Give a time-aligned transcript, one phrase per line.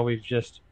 [0.00, 0.62] Now we've just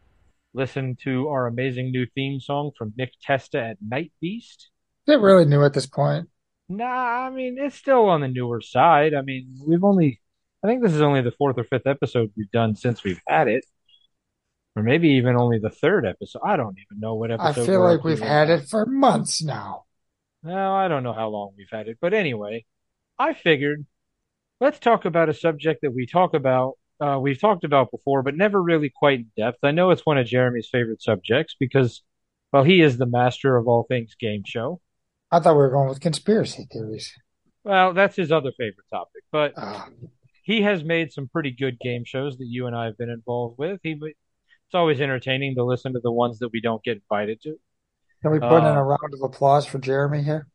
[0.54, 4.70] listened to our amazing new theme song from Nick Testa at Night Beast.
[5.06, 6.28] Is it really new at this point?
[6.70, 9.12] Nah, I mean it's still on the newer side.
[9.12, 10.20] I mean we've only,
[10.64, 13.48] I think this is only the fourth or fifth episode we've done since we've had
[13.48, 13.66] it,
[14.74, 16.40] or maybe even only the third episode.
[16.42, 17.62] I don't even know what episode.
[17.62, 19.84] I feel like we've had it for months now.
[20.42, 22.64] No, I don't know how long we've had it, but anyway,
[23.18, 23.84] I figured
[24.58, 26.78] let's talk about a subject that we talk about.
[27.00, 29.58] Uh, we've talked about before, but never really quite in depth.
[29.62, 32.02] I know it's one of Jeremy's favorite subjects because,
[32.52, 34.80] well, he is the master of all things game show.
[35.30, 37.12] I thought we were going with conspiracy theories.
[37.64, 39.84] Well, that's his other favorite topic, but Uh,
[40.42, 43.58] he has made some pretty good game shows that you and I have been involved
[43.58, 43.80] with.
[43.82, 47.56] He, it's always entertaining to listen to the ones that we don't get invited to.
[48.22, 50.46] can we put in Uh, a round of applause for Jeremy here?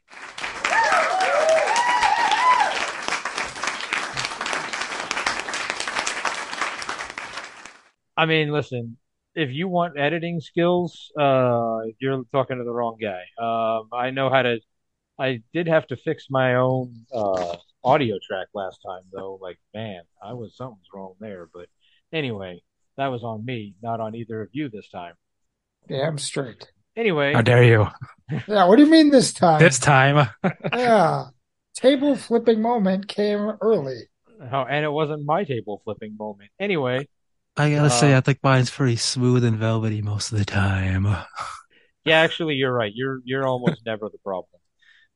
[8.16, 8.98] I mean, listen,
[9.36, 13.24] if you want editing skills, uh, you're talking to the wrong guy.
[13.44, 14.60] Um, I know how to.
[15.20, 19.38] I did have to fix my own uh, audio track last time, though.
[19.42, 21.48] Like, man, I was something's wrong there.
[21.54, 21.68] But
[22.12, 22.62] anyway,
[22.98, 25.14] that was on me, not on either of you this time.
[25.88, 26.72] Damn straight.
[26.96, 27.88] Anyway, How dare you?
[28.48, 29.60] Yeah, what do you mean this time?
[29.60, 30.30] This time,
[30.74, 31.26] Yeah.
[31.76, 34.02] Table flipping moment came early.
[34.52, 36.52] Oh, and it wasn't my table flipping moment.
[36.60, 37.08] Anyway,
[37.56, 41.06] I gotta say, Uh, I think mine's pretty smooth and velvety most of the time.
[42.06, 42.92] yeah, actually, you're right.
[42.94, 44.60] You're you're almost never the problem.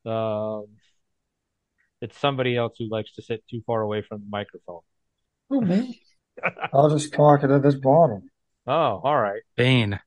[0.06, 0.68] Um,
[2.02, 4.82] it's somebody else who likes to sit too far away from the microphone.
[5.50, 6.02] Who, me?
[6.74, 8.30] I'll just talk it at this bottom.
[8.68, 9.42] Oh, all right.
[9.56, 10.00] Bane.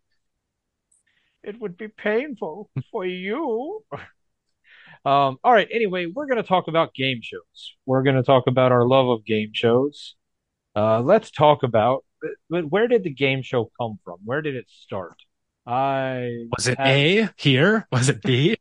[1.42, 3.82] It would be painful for you.
[5.04, 5.68] Um, all right.
[5.72, 7.74] Anyway, we're going to talk about game shows.
[7.86, 10.14] We're going to talk about our love of game shows.
[10.76, 12.04] Uh, let's talk about
[12.48, 14.18] but where did the game show come from?
[14.24, 15.16] Where did it start?
[15.66, 17.86] I Was it have, A here?
[17.92, 18.56] Was it B?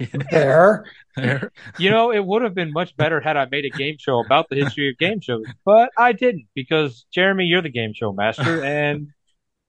[0.30, 0.84] There.
[1.16, 1.52] There.
[1.76, 4.48] you know, it would have been much better had I made a game show about
[4.48, 8.62] the history of game shows, but I didn't because Jeremy, you're the game show master,
[8.64, 9.08] and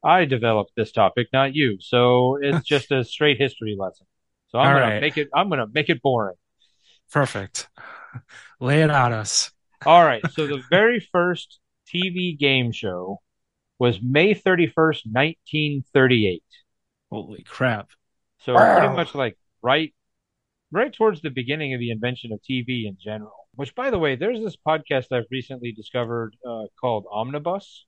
[0.03, 1.77] I developed this topic, not you.
[1.81, 4.07] So it's just a straight history lesson.
[4.49, 5.01] So I'm All gonna right.
[5.01, 5.29] make it.
[5.33, 6.37] I'm gonna make it boring.
[7.11, 7.67] Perfect.
[8.59, 9.51] Lay it on us.
[9.85, 10.23] All right.
[10.31, 11.59] So the very first
[11.93, 13.21] TV game show
[13.79, 16.43] was May 31st, 1938.
[17.11, 17.89] Holy crap.
[18.39, 18.73] So Wow.
[18.73, 19.93] pretty much like right,
[20.71, 23.49] right towards the beginning of the invention of TV in general.
[23.55, 27.85] Which, by the way, there's this podcast I've recently discovered uh, called Omnibus,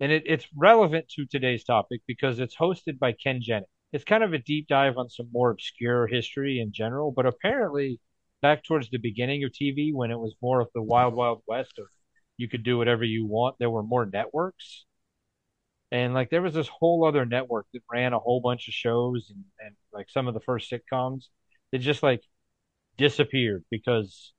[0.00, 3.68] and it, it's relevant to today's topic because it's hosted by Ken Jennings.
[3.92, 8.00] It's kind of a deep dive on some more obscure history in general, but apparently
[8.42, 11.78] back towards the beginning of TV when it was more of the wild, wild west
[11.78, 11.86] of
[12.36, 14.84] you could do whatever you want, there were more networks.
[15.92, 19.30] And like there was this whole other network that ran a whole bunch of shows
[19.30, 21.26] and, and like some of the first sitcoms
[21.72, 22.22] that just like
[22.98, 24.32] disappeared because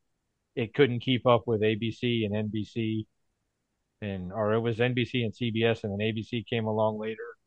[0.56, 3.06] it couldn't keep up with ABC and NBC
[4.02, 7.38] and or it was NBC and CBS and then ABC came along later.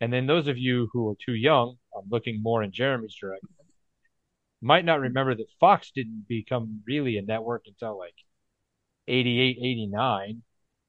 [0.00, 3.48] And then those of you who are too young, I'm looking more in Jeremy's direction,
[4.60, 8.14] might not remember that Fox didn't become really a network until like
[9.08, 10.42] 88, 89.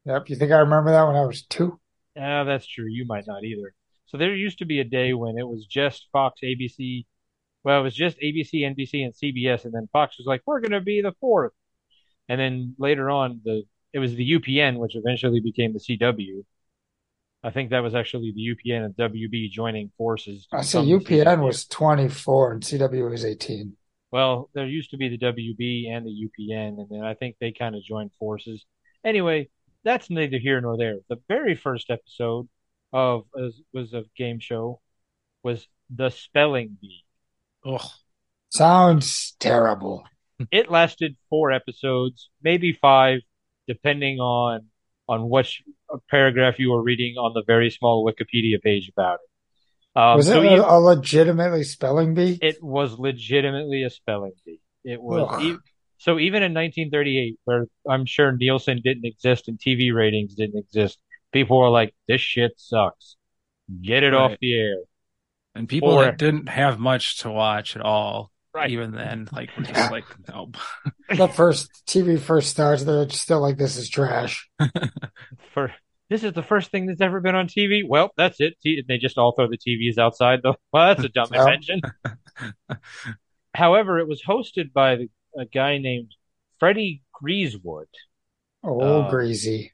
[0.05, 0.29] Yep.
[0.29, 1.79] You think I remember that when I was two?
[2.15, 2.87] Yeah, that's true.
[2.87, 3.73] You might not either.
[4.07, 7.05] So there used to be a day when it was just Fox, ABC.
[7.63, 10.71] Well, it was just ABC, NBC, and CBS, and then Fox was like, "We're going
[10.71, 11.51] to be the fourth."
[12.29, 16.43] And then later on, the it was the UPN, which eventually became the CW.
[17.43, 21.65] I think that was actually the UPN and WB joining forces I the UPN was
[21.65, 23.73] 24 and CW was 18.
[24.15, 27.51] Well, there used to be the WB and the UPN, and then I think they
[27.51, 28.65] kind of joined forces.
[29.03, 29.49] Anyway,
[29.83, 30.99] that's neither here nor there.
[31.09, 32.47] The very first episode
[32.93, 34.79] of was, was a game show
[35.43, 37.03] was the Spelling Bee.
[37.65, 37.91] Oh,
[38.47, 40.05] Sounds terrible.
[40.49, 43.19] It lasted four episodes, maybe five,
[43.67, 44.67] depending on
[45.09, 45.61] on which
[46.09, 49.29] paragraph you were reading on the very small Wikipedia page about it.
[49.95, 52.37] Um, Was so it a, a legitimately spelling bee?
[52.41, 54.59] it was legitimately a spelling bee.
[54.83, 55.55] It was e-
[55.97, 60.99] so even in 1938, where I'm sure Nielsen didn't exist and TV ratings didn't exist,
[61.31, 63.15] people were like, "This shit sucks.
[63.81, 64.75] Get it off the air."
[65.55, 68.69] And people Or- that didn't have much to watch at all, Right.
[68.71, 70.57] even then, like were just like, nope.
[71.09, 74.49] The first TV first starts, they're still like, this is trash.
[75.53, 75.73] For
[76.09, 77.83] this is the first thing that's ever been on TV.
[77.87, 78.55] Well, that's it.
[78.63, 80.55] They just all throw the TVs outside, though.
[80.73, 81.41] Well, that's a dumb Yeah.
[81.41, 81.81] invention.
[83.53, 85.07] However, it was hosted by
[85.37, 86.13] a guy named
[86.59, 87.87] Freddie Grisewood.
[88.63, 89.73] Oh, Uh, greasy.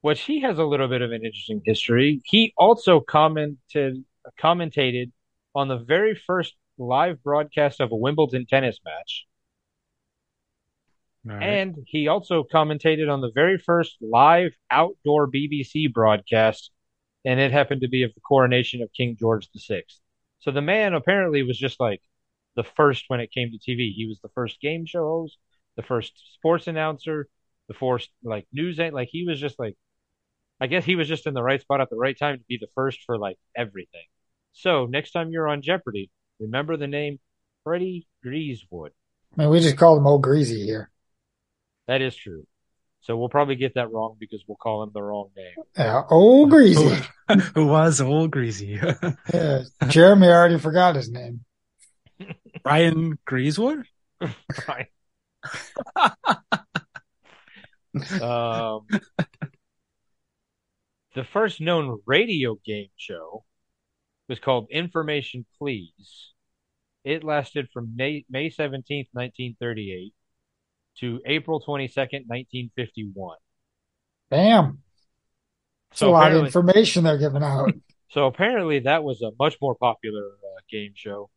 [0.00, 2.20] which he has a little bit of an interesting history.
[2.24, 4.04] He also commented
[4.40, 5.12] commentated
[5.54, 9.27] on the very first live broadcast of a Wimbledon tennis match, All
[11.24, 11.42] right.
[11.42, 16.70] and he also commentated on the very first live outdoor BBC broadcast,
[17.24, 19.82] and it happened to be of the coronation of King George VI.
[20.40, 22.00] So the man apparently was just like
[22.56, 23.92] the first when it came to TV.
[23.92, 25.38] He was the first game show host,
[25.76, 27.28] the first sports announcer,
[27.68, 29.76] the first like news an- like he was just like
[30.60, 32.58] I guess he was just in the right spot at the right time to be
[32.60, 34.06] the first for like everything.
[34.52, 36.10] So next time you're on Jeopardy,
[36.40, 37.20] remember the name
[37.62, 38.90] Freddie Grisewood.
[39.36, 40.90] I mean, we just called him old greasy here.
[41.88, 42.46] That is true.
[43.00, 45.54] So we'll probably get that wrong because we'll call him the wrong name.
[45.76, 47.02] Yeah, old greasy.
[47.28, 48.78] Who, who was old greasy?
[49.32, 51.44] Yeah, Jeremy already forgot his name.
[52.64, 53.84] Ryan Grisewood?
[54.20, 54.88] Right.
[58.20, 58.86] um,
[61.14, 63.44] the first known radio game show
[64.28, 66.32] was called Information Please.
[67.04, 70.12] It lasted from May, May 17th, 1938
[71.00, 73.36] to April 22nd, 1951.
[74.30, 74.82] Damn.
[75.92, 77.72] It's a So lot of information they're giving out.
[78.10, 81.30] so apparently that was a much more popular uh, game show.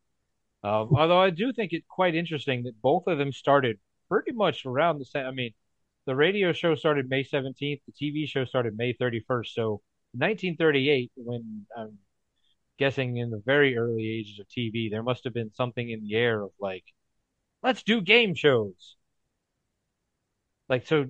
[0.64, 3.78] Um, although I do think it quite interesting that both of them started
[4.08, 5.26] pretty much around the same.
[5.26, 5.52] I mean,
[6.06, 9.46] the radio show started May 17th, the TV show started May 31st.
[9.48, 9.82] So
[10.12, 11.98] 1938, when I'm
[12.78, 16.14] guessing in the very early ages of TV, there must have been something in the
[16.16, 16.84] air of like,
[17.62, 18.96] let's do game shows.
[20.72, 21.06] Like, so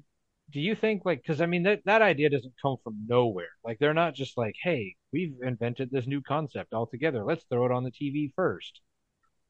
[0.51, 3.51] do you think like, because I mean, that, that idea doesn't come from nowhere.
[3.65, 7.25] Like, they're not just like, hey, we've invented this new concept altogether.
[7.25, 8.81] Let's throw it on the TV first.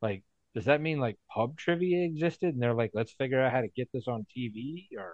[0.03, 0.25] Like,
[0.55, 3.69] does that mean like pub trivia existed and they're like, let's figure out how to
[3.69, 5.13] get this on TV or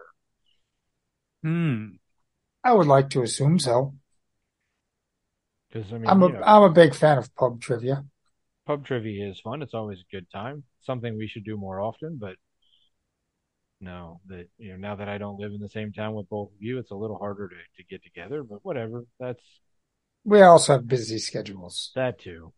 [1.43, 1.97] Hmm.
[2.65, 3.95] I would like to assume so.
[5.71, 8.05] because I mean, I'm a you know, am a big fan of pub trivia.
[8.67, 9.63] pub trivia is fun.
[9.63, 10.65] It's always a good time.
[10.83, 12.37] Something we should do more often, but
[13.81, 16.49] no, that you know, now that I don't live in the same town with both
[16.49, 19.05] of you, it's a little harder to, to get together, but whatever.
[19.21, 19.43] That's
[20.25, 21.93] We also have busy schedules.
[21.95, 22.53] that too.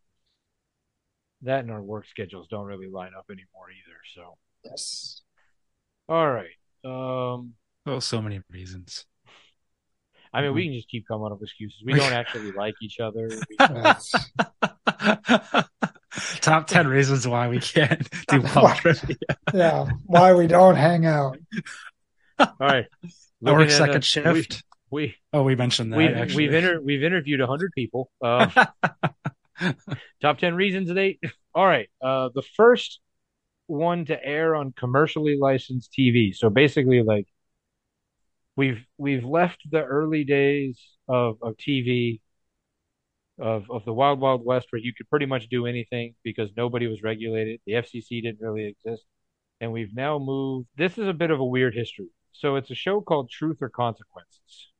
[1.42, 3.98] That and our work schedules don't really line up anymore either.
[4.14, 5.22] So, Yes.
[6.08, 6.50] all right.
[6.84, 7.54] Um,
[7.86, 9.06] Oh, so many reasons.
[10.32, 11.82] I mean, we can just keep coming up with excuses.
[11.84, 13.28] We don't actually like each other.
[16.14, 18.76] We- That's- Top 10 reasons why we can't do pub What?
[18.78, 19.16] trivia.
[19.54, 19.86] yeah.
[20.06, 21.38] Why we don't hang out.
[22.38, 22.86] all right.
[23.04, 23.08] I
[23.42, 24.64] Looking work second us, shift.
[24.90, 26.48] We, Oh, we mentioned that we, we've, actually.
[26.48, 28.10] we've, inter- we've interviewed 100 people.
[28.22, 28.48] Uh,
[30.20, 31.18] top 10 reasons they.
[31.54, 31.88] All right.
[32.02, 33.00] Uh, the first
[33.66, 36.34] one to air on commercially licensed TV.
[36.34, 37.26] So basically, like,
[38.56, 42.20] we've we've left the early days of, of TV
[43.40, 46.86] of of the Wild Wild West where you could pretty much do anything because nobody
[46.86, 47.60] was regulated.
[47.66, 49.04] The FCC didn't really exist.
[49.60, 50.68] And we've now moved.
[50.76, 52.08] This is a bit of a weird history.
[52.32, 54.70] So it's a show called Truth or Consequences.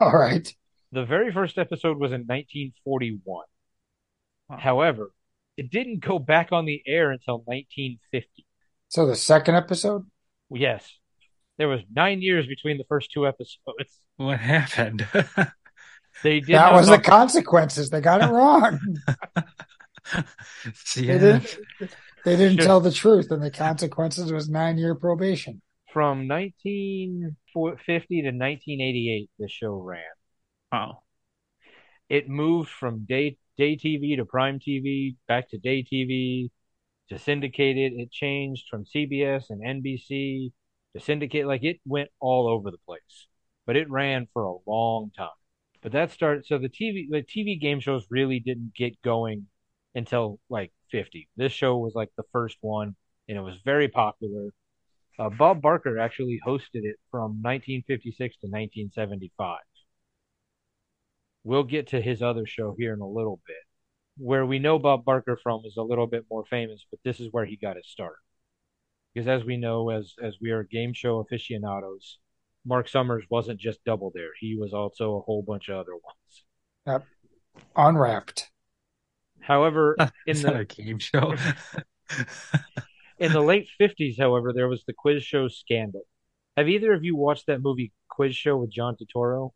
[0.00, 0.52] All right.
[0.92, 3.44] The very first episode was in 1941.
[4.48, 4.56] Wow.
[4.56, 5.10] However,
[5.56, 8.46] it didn't go back on the air until 1950.
[8.88, 10.06] So the second episode?
[10.50, 10.88] Yes.
[11.58, 14.00] There was nine years between the first two episodes.
[14.16, 15.06] What happened?
[16.22, 17.90] They did that was the consequences.
[17.90, 18.80] They got it wrong.
[20.74, 21.58] See, They didn't
[22.24, 22.64] they didn't Sure.
[22.66, 25.62] tell the truth and the consequences was nine year probation.
[25.92, 30.02] from 1950 to 1988 the show ran.
[30.72, 31.02] Oh,
[32.08, 36.50] It moved from day day TV to prime TV, back to day TV,
[37.08, 37.92] to syndicated.
[37.94, 40.52] It changed from CBS and NBC
[40.94, 41.46] to syndicate.
[41.46, 43.26] Like it went all over the place,
[43.66, 45.30] but it ran for a long time.
[45.82, 46.46] But that started.
[46.46, 49.46] So the TV the TV game shows really didn't get going
[49.94, 51.28] until like 50.
[51.36, 52.96] This show was like the first one,
[53.28, 54.50] and it was very popular.
[55.18, 59.58] Uh, Bob Barker actually hosted it from 1956 to 1975.
[61.42, 63.56] We'll get to his other show here in a little bit.
[64.18, 67.32] Where we know Bob Barker from is a little bit more famous, but this is
[67.32, 68.18] where he got his start.
[69.14, 72.18] because as we know, as as we are game show aficionados,
[72.68, 76.44] Marc Summers wasn't just Double Dare; he was also a whole bunch of other ones.
[76.86, 77.04] Yep.
[77.74, 78.50] Unwrapped.
[79.40, 79.96] However,
[80.26, 81.34] in the a game show?
[83.18, 86.02] in the late fifties, however, there was the quiz show scandal.
[86.58, 89.52] Have either of you watched that movie Quiz Show with John Turturro?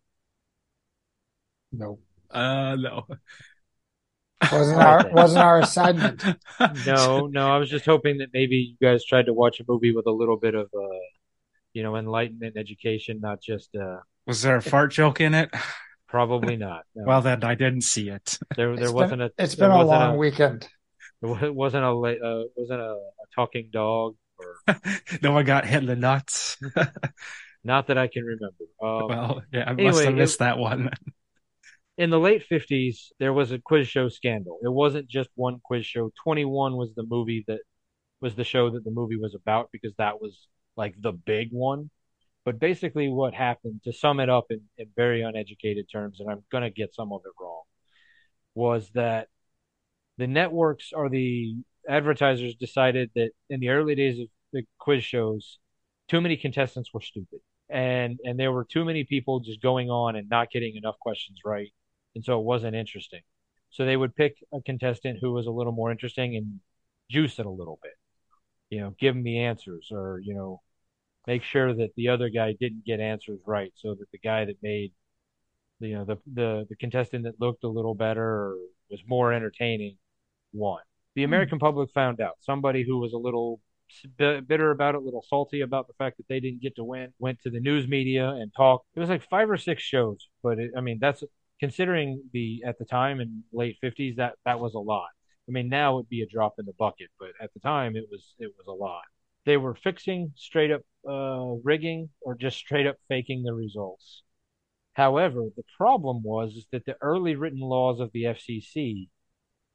[1.73, 1.99] No.
[2.31, 3.07] uh, no.
[4.53, 6.23] Wasn't our wasn't our assignment.
[6.87, 7.49] No, no.
[7.49, 10.13] I was just hoping that maybe you guys tried to watch a movie with a
[10.13, 10.99] little bit of, uh,
[11.75, 15.51] you know, enlightenment, education, not just, uh, Was there a fart joke in it?
[16.09, 16.85] probably not.
[16.95, 17.05] No.
[17.07, 18.39] Well, then I didn't see it.
[18.57, 20.69] there, there It's wasn't been, a, It's been a wasn't long weekend.
[21.23, 24.77] It wasn't a, la- uh, wasn't a, a talking dog, or
[25.23, 26.57] No one got hit in the nuts.
[27.65, 28.65] not that I can remember.
[28.83, 30.91] Um, well, yeah, I must anyway, have it- missed that one.
[31.97, 34.59] in the late 50s, there was a quiz show scandal.
[34.63, 36.11] It wasn't just one quiz show.
[36.25, 37.61] 21 was the movie that
[38.21, 41.91] was the show that the movie was about because that was like the big one.
[42.45, 46.43] But basically, what happened, to sum it up in, in very uneducated terms, and I'm
[46.51, 47.63] going to get some of it wrong,
[48.55, 49.29] was that
[50.19, 51.55] the networks or the
[51.89, 55.59] advertisers decided that in the early days of the quiz shows,
[56.09, 57.41] too many contestants were stupid.
[57.71, 61.39] And and there were too many people just going on and not getting enough questions
[61.45, 61.73] right.
[62.15, 63.23] And so it wasn't interesting.
[63.71, 66.61] So they would pick a contestant who was a little more interesting and
[67.11, 67.93] juice it a little bit.
[68.73, 70.63] You know, give them the answers or, you know,
[71.27, 74.57] make sure that the other guy didn't get answers right so that the guy that
[74.63, 74.93] made
[75.81, 78.57] you know the the the contestant that looked a little better or
[78.91, 79.97] was more entertaining
[80.53, 80.81] won.
[81.15, 81.31] The hmm.
[81.31, 82.37] American public found out.
[82.41, 83.61] Somebody who was a little
[84.17, 87.13] bitter about it, a little salty about the fact that they didn't get to win,
[87.19, 88.87] went to the news media and talked.
[88.95, 91.23] It was like five or six shows, but it, I mean that's
[91.61, 95.11] considering the at the time in late 50s that that was a lot.
[95.49, 98.07] I mean now it'd be a drop in the bucket, but at the time it
[98.11, 99.03] was it was a lot.
[99.45, 104.23] They were fixing straight up uh, rigging or just straight up faking the results.
[104.95, 109.09] However, the problem was is that the early written laws of the FCC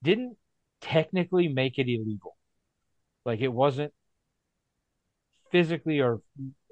[0.03, 0.37] didn't
[0.81, 2.37] technically make it illegal.
[3.25, 3.93] Like it wasn't
[5.51, 6.21] physically or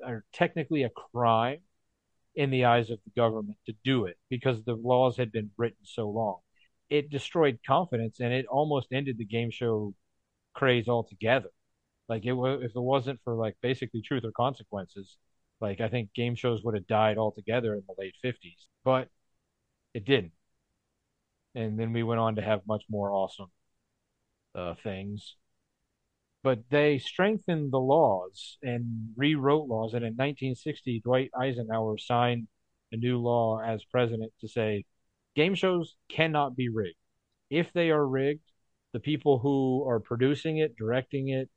[0.05, 1.59] or technically a crime
[2.35, 5.83] in the eyes of the government to do it because the laws had been written
[5.83, 6.39] so long.
[6.89, 9.93] It destroyed confidence and it almost ended the game show
[10.53, 11.49] craze altogether.
[12.09, 15.17] Like it was if it wasn't for like basically truth or consequences,
[15.61, 19.09] like I think game shows would have died altogether in the late 50s, but
[19.93, 20.33] it didn't.
[21.55, 23.51] And then we went on to have much more awesome
[24.55, 25.35] uh, things.
[26.43, 29.93] But they strengthened the laws and rewrote laws.
[29.93, 32.47] And in 1960, Dwight Eisenhower signed
[32.91, 34.85] a new law as president to say
[35.35, 36.97] game shows cannot be rigged.
[37.49, 38.51] If they are rigged,
[38.93, 41.49] the people who are producing it, directing it,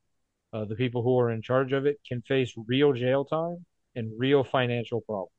[0.53, 4.11] uh, the people who are in charge of it can face real jail time and
[4.19, 5.33] real financial problems.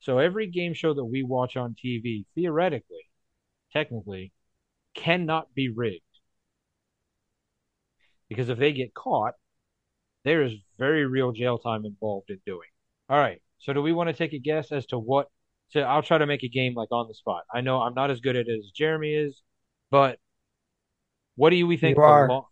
[0.00, 3.10] So every game show that we watch on TV, theoretically,
[3.72, 4.32] technically,
[4.94, 6.02] cannot be rigged.
[8.28, 9.34] Because if they get caught,
[10.24, 12.68] there is very real jail time involved in doing.
[13.08, 13.40] All right.
[13.58, 15.28] So do we want to take a guess as to what?
[15.70, 17.42] So I'll try to make a game like on the spot.
[17.52, 19.40] I know I'm not as good at it as Jeremy is,
[19.90, 20.18] but
[21.36, 21.96] what do we think?
[21.96, 22.28] You the are.
[22.28, 22.48] lo-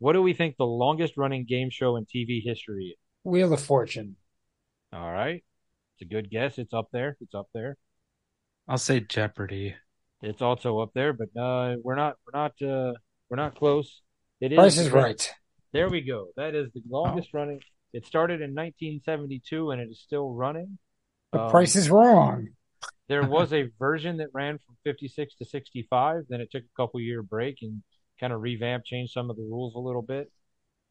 [0.00, 2.96] what do we think the longest running game show in TV history is?
[3.24, 4.16] Wheel of Fortune.
[4.92, 5.44] All right.
[5.94, 6.58] It's a good guess.
[6.58, 7.16] It's up there.
[7.20, 7.76] It's up there.
[8.68, 9.74] I'll say Jeopardy.
[10.22, 12.92] It's also up there, but uh, we're not we're not uh,
[13.30, 14.02] we're not close.
[14.40, 15.32] It is Price is right.
[15.72, 16.28] There we go.
[16.36, 17.60] That is the longest running.
[17.92, 20.78] It started in 1972 and it is still running.
[21.32, 22.50] The Um, price is wrong.
[23.08, 26.26] There was a version that ran from 56 to 65.
[26.28, 27.82] Then it took a couple year break and
[28.20, 30.30] kind of revamped, changed some of the rules a little bit.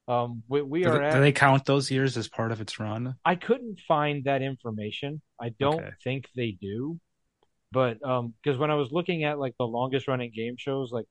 [0.08, 1.18] Um, we, we Do, are they, at.
[1.18, 3.18] do they count those years as part of its run?
[3.26, 5.22] I couldn't find that information.
[5.40, 5.92] I don't Okay.
[6.04, 7.00] think they do.
[7.72, 11.08] But um because when I was looking at like the longest running game shows, like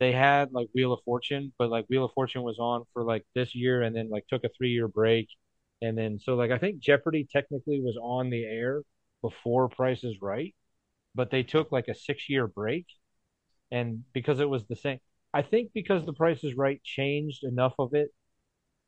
[0.00, 3.24] they had like Wheel of Fortune, but like Wheel of Fortune was on for like
[3.34, 5.28] this year and then like took a three year break.
[5.80, 8.82] And then so like I think Jeopardy technically was on the air
[9.22, 10.54] before Price is Right,
[11.14, 12.86] but they took like a six year break.
[13.70, 14.98] And because it was the same
[15.32, 18.08] I think because the Price is Right changed enough of it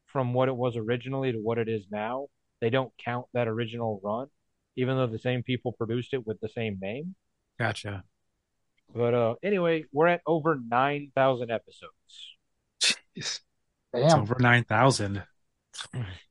[0.07, 2.27] from what it was originally to what it is now,
[2.61, 4.27] they don't count that original run,
[4.77, 7.15] even though the same people produced it with the same name.
[7.59, 8.05] Gotcha.
[8.95, 12.37] But uh, anyway, we're at over 9,000 episodes.
[12.83, 13.41] Jeez.
[13.93, 14.21] It's Damn.
[14.21, 15.23] over 9,000.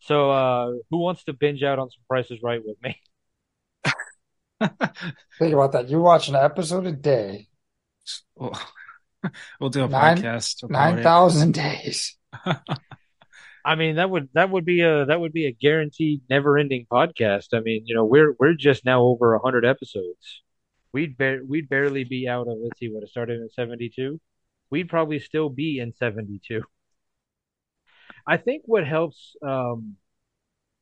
[0.00, 3.00] So uh, who wants to binge out on some Prices Right with me?
[5.38, 5.88] Think about that.
[5.88, 7.48] You watch an episode a day,
[8.36, 8.52] We'll,
[9.60, 10.62] we'll do a Nine- podcast.
[10.64, 11.52] about nine it.
[11.52, 12.16] days.
[13.64, 17.48] I mean, that would that would be a that would be a guaranteed never-ending podcast.
[17.52, 20.42] I mean, you know, we're we're just now over a hundred episodes.
[20.92, 24.18] We'd bar we'd barely be out of let's see what it started in 72.
[24.70, 26.62] We'd probably still be in 72.
[28.26, 29.96] I think what helps um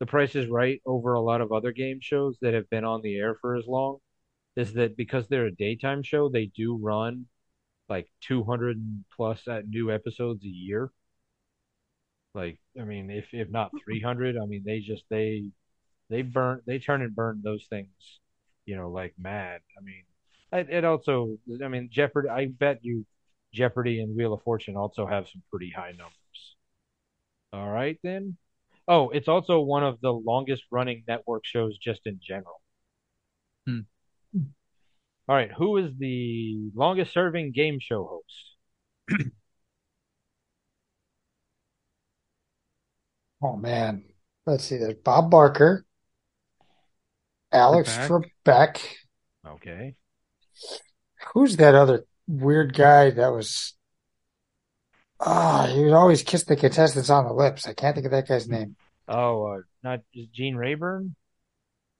[0.00, 3.02] The Price is Right over a lot of other game shows that have been on
[3.02, 3.98] the air for as long
[4.56, 7.28] is that because they're a daytime show, they do run
[7.88, 10.92] like 200 plus new episodes a year.
[12.34, 15.50] Like, I mean, if if not 300, I mean, they just they
[16.10, 18.20] they burn they turn and burn those things,
[18.66, 19.62] you know, like mad.
[19.78, 20.04] I mean,
[20.52, 22.30] it, it also, I mean, Jeopardy.
[22.30, 23.06] I bet you
[23.54, 26.17] Jeopardy and Wheel of Fortune also have some pretty high numbers.
[27.52, 28.36] All right, then.
[28.86, 32.60] Oh, it's also one of the longest running network shows just in general.
[33.66, 33.80] Hmm.
[35.28, 38.22] All right, who is the longest serving game show
[39.08, 39.26] host?
[43.40, 44.04] Oh man.
[44.46, 44.78] Let's see.
[44.78, 45.84] There's Bob Barker,
[47.52, 48.30] Alex Trebek.
[48.44, 48.80] Trebek.
[49.46, 49.94] Okay.
[51.32, 53.74] Who's that other weird guy that was?
[55.20, 57.66] Ah, he would always kiss the contestants on the lips.
[57.66, 58.76] I can't think of that guy's name.
[59.08, 60.00] Oh, uh, not
[60.32, 61.14] Gene Rayburn?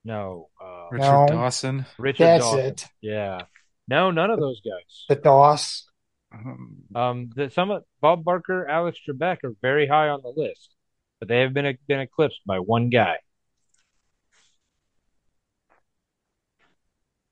[0.04, 1.26] No, uh, Richard No.
[1.28, 1.86] Dawson.
[1.98, 2.60] Richard That's Dawson.
[2.60, 2.86] it.
[3.00, 3.42] Yeah.
[3.88, 5.04] No, none of those guys.
[5.08, 5.88] The Doss.
[6.32, 10.74] Um, Um, the, some of Bob Barker, Alex Trebek are very high on the list,
[11.18, 13.16] but they have been been eclipsed by one guy.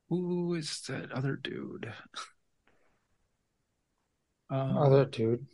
[0.09, 1.93] who is that other dude?
[4.49, 5.47] Um, Other dude.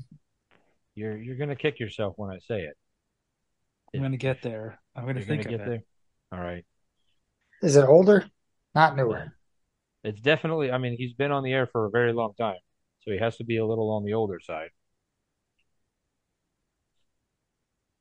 [0.95, 2.77] You're you're gonna kick yourself when I say it.
[3.95, 4.81] I'm gonna get there.
[4.97, 5.71] I'm gonna think gonna of get it.
[5.71, 6.39] there.
[6.39, 6.65] All right.
[7.63, 8.25] Is it older?
[8.75, 9.35] Not newer.
[10.05, 10.71] It's definitely.
[10.71, 12.57] I mean, he's been on the air for a very long time,
[13.01, 14.71] so he has to be a little on the older side.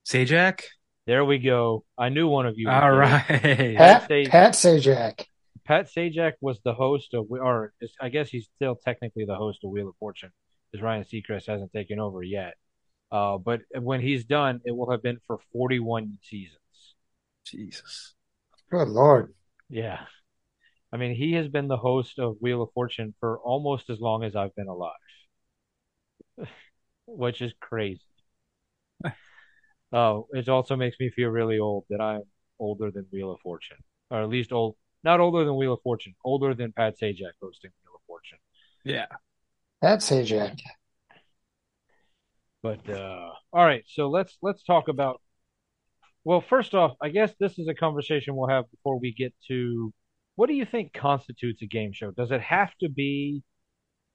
[0.08, 0.62] Sajak.
[1.08, 1.84] There we go.
[1.98, 2.68] I knew one of you.
[2.68, 3.58] would All get it.
[3.58, 3.78] right.
[3.78, 5.26] Pat Say- Pat Sajak.
[5.66, 9.60] Pat Sajak was the host of, or is- I guess he's still technically the host
[9.64, 10.32] of Wheel of Fortune,
[10.72, 12.56] because Ryan Seacrest hasn't taken over yet.
[13.12, 16.58] Uh, but when he's done, it will have been for 41 seasons.
[17.46, 18.14] Jesus.
[18.70, 19.34] Good Lord.
[19.70, 20.00] Yeah.
[20.94, 24.24] I mean, he has been the host of Wheel of Fortune for almost as long
[24.24, 24.92] as I've been alive,
[27.06, 28.02] which is crazy.
[29.92, 32.24] Oh, it also makes me feel really old that I'm
[32.60, 33.78] older than Wheel of Fortune,
[34.10, 37.72] or at least old, not older than Wheel of Fortune, older than Pat Sajak hosting
[37.84, 38.40] Wheel of Fortune.
[38.84, 39.08] Yeah.
[39.82, 40.60] Pat Sajak.
[42.64, 45.22] But uh, all right, so let's let's talk about.
[46.24, 49.92] Well, first off, I guess this is a conversation we'll have before we get to
[50.36, 52.12] what do you think constitutes a game show?
[52.12, 53.44] Does it have to be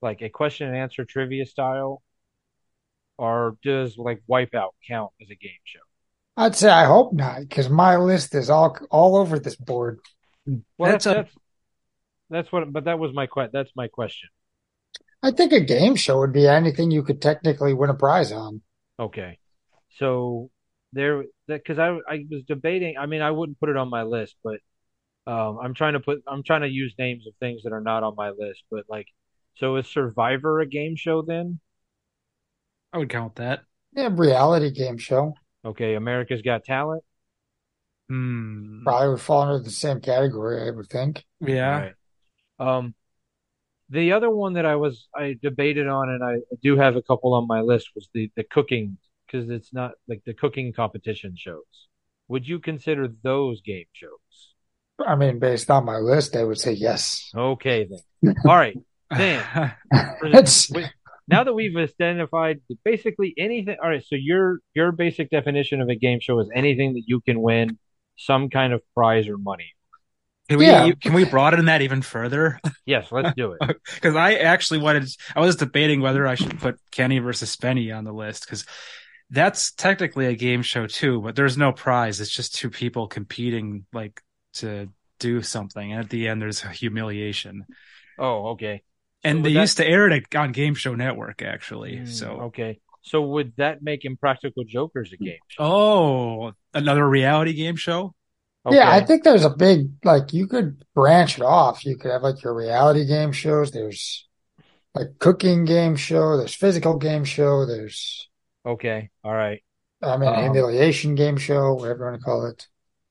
[0.01, 2.01] like a question and answer trivia style,
[3.17, 5.79] or does like Wipeout count as a game show?
[6.35, 9.99] I'd say I hope not, because my list is all all over this board.
[10.45, 11.35] Well, That's that's a- that's,
[12.29, 12.71] that's what.
[12.71, 14.29] But that was my que- That's my question.
[15.23, 18.61] I think a game show would be anything you could technically win a prize on.
[18.99, 19.39] Okay,
[19.97, 20.49] so
[20.93, 22.97] there because I I was debating.
[22.97, 24.59] I mean, I wouldn't put it on my list, but
[25.25, 28.03] um, I'm trying to put I'm trying to use names of things that are not
[28.03, 28.63] on my list.
[28.71, 29.07] But like,
[29.55, 31.59] so is Survivor a game show then?
[32.93, 33.61] I would count that.
[33.93, 35.33] Yeah, reality game show
[35.67, 37.03] Okay, America's Got Talent.
[38.07, 38.83] Hmm.
[38.83, 41.25] probably would fall under the same category, I would think.
[41.41, 41.91] Yeah.
[42.59, 42.77] Right.
[42.77, 42.95] Um,
[43.89, 47.33] the other one that I was I debated on, and I do have a couple
[47.33, 51.87] on my list, was the the cooking because it's not like the cooking competition shows.
[52.27, 54.09] Would you consider those game shows?
[55.05, 57.29] I mean, based on my list, I would say yes.
[57.35, 58.35] Okay, then.
[58.45, 58.77] All right.
[59.15, 59.43] Then,
[60.23, 60.71] It's
[61.27, 64.03] now that we've identified basically anything, all right.
[64.03, 67.77] So your your basic definition of a game show is anything that you can win
[68.17, 69.73] some kind of prize or money.
[70.49, 70.91] Can we Yeah.
[71.01, 72.59] can we broaden that even further?
[72.85, 73.77] Yes, let's do it.
[73.95, 78.05] Because I actually wanted, I was debating whether I should put Kenny versus Spenny on
[78.05, 78.65] the list because
[79.29, 82.21] that's technically a game show too, but there's no prize.
[82.21, 84.21] It's just two people competing like
[84.55, 84.87] to
[85.19, 87.65] do something, and at the end there's a humiliation.
[88.17, 88.83] Oh, okay.
[89.23, 91.97] And would they that- used to air it on Game Show Network actually.
[91.97, 92.79] Mm, So okay.
[93.01, 95.63] So would that make Impractical Jokers a game show?
[95.63, 98.13] oh, another reality game show.
[98.69, 101.85] Yeah, I think there's a big like you could branch it off.
[101.85, 103.71] You could have like your reality game shows.
[103.71, 104.27] There's
[104.95, 106.37] like cooking game show.
[106.37, 107.65] There's physical game show.
[107.65, 108.29] There's
[108.65, 109.09] Okay.
[109.23, 109.63] All right.
[110.01, 112.67] I mean Um, humiliation game show, whatever you want to call it.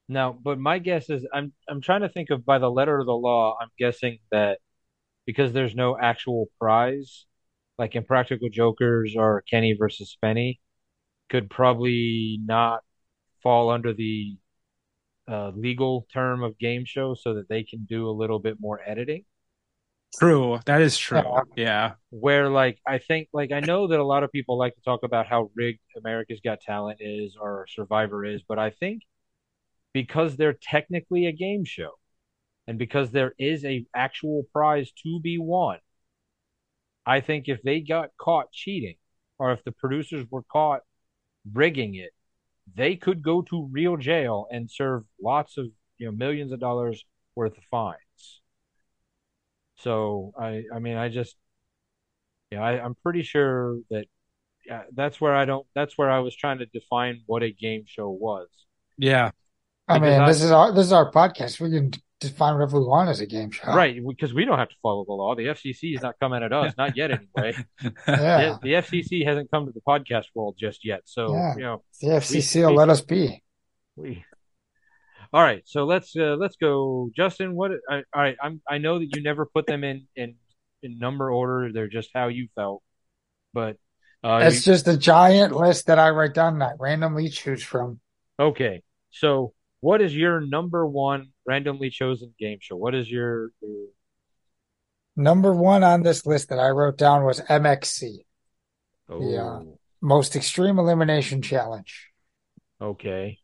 [0.09, 3.07] No, but my guess is I'm I'm trying to think of by the letter of
[3.07, 4.59] the law, I'm guessing that
[5.27, 7.27] because there's no actual prize,
[7.79, 10.61] like Impractical Jokers or Kenny versus Spenny,
[11.31, 12.85] could probably not
[13.42, 14.38] fall under the
[15.29, 18.81] uh, legal term of game show so that they can do a little bit more
[18.85, 19.25] editing.
[20.19, 20.61] True.
[20.67, 21.19] That is true.
[21.19, 21.41] Yeah.
[21.57, 21.93] Yeah.
[22.11, 25.03] Where like I think like I know that a lot of people like to talk
[25.03, 29.03] about how rigged America's Got Talent is or Survivor is, but I think
[29.93, 31.91] because they're technically a game show
[32.67, 35.79] and because there is a actual prize to be won,
[37.05, 38.97] I think if they got caught cheating
[39.39, 40.81] or if the producers were caught
[41.53, 42.11] rigging it,
[42.74, 45.66] they could go to real jail and serve lots of
[45.98, 48.40] you know millions of dollars worth of fines.
[49.76, 51.37] So I I mean I just
[52.50, 54.07] yeah I, I'm pretty sure that
[54.66, 57.85] yeah, that's where I don't that's where I was trying to define what a game
[57.87, 58.48] show was.
[58.98, 59.31] Yeah.
[59.88, 61.61] I Because mean, I- this is our this is our podcast.
[61.61, 63.72] We can define whatever we want as a game show.
[63.74, 65.35] Right, because we don't have to follow the law.
[65.35, 67.55] The FCC is not coming at us, not yet anyway.
[68.09, 68.55] Yeah.
[68.55, 71.02] The, the FCC hasn't come to the podcast world just yet.
[71.05, 71.55] So, Yeah.
[71.57, 73.42] you know, The FCC We- will we- let us be.
[73.96, 74.24] we
[75.33, 78.98] All right, so let's uh, let's go Justin, what I, all right, I'm I know
[78.98, 80.37] that you never put them in in
[80.83, 81.72] in number order.
[81.72, 82.83] They're just how you felt.
[83.52, 83.76] But
[84.24, 87.62] uh It's you- just a giant list that I write down and I randomly choose
[87.62, 88.00] from.
[88.38, 88.83] okay.
[89.11, 92.77] So, what is your number one randomly chosen game show?
[92.77, 93.89] What is your, your
[95.17, 98.19] Number one on this list that I wrote down was MXC,
[99.09, 99.61] oh, Yeah.
[100.03, 102.11] Most Extreme Elimination Challenge.
[102.81, 103.39] okay.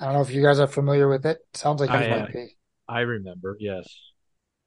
[0.00, 1.38] I don't know if you guys are familiar with it.
[1.54, 2.56] Sounds like you I might be.
[2.88, 3.84] I remember, yes.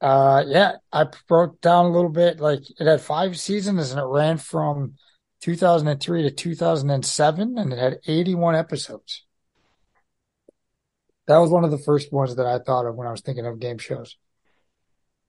[0.00, 2.38] Uh, yeah, I broke down a little bit.
[2.38, 4.94] Like it had five seasons and it ran from
[5.40, 9.24] 2003 to 2007, and it had 81 episodes.
[11.26, 13.46] That was one of the first ones that I thought of when I was thinking
[13.46, 14.16] of game shows.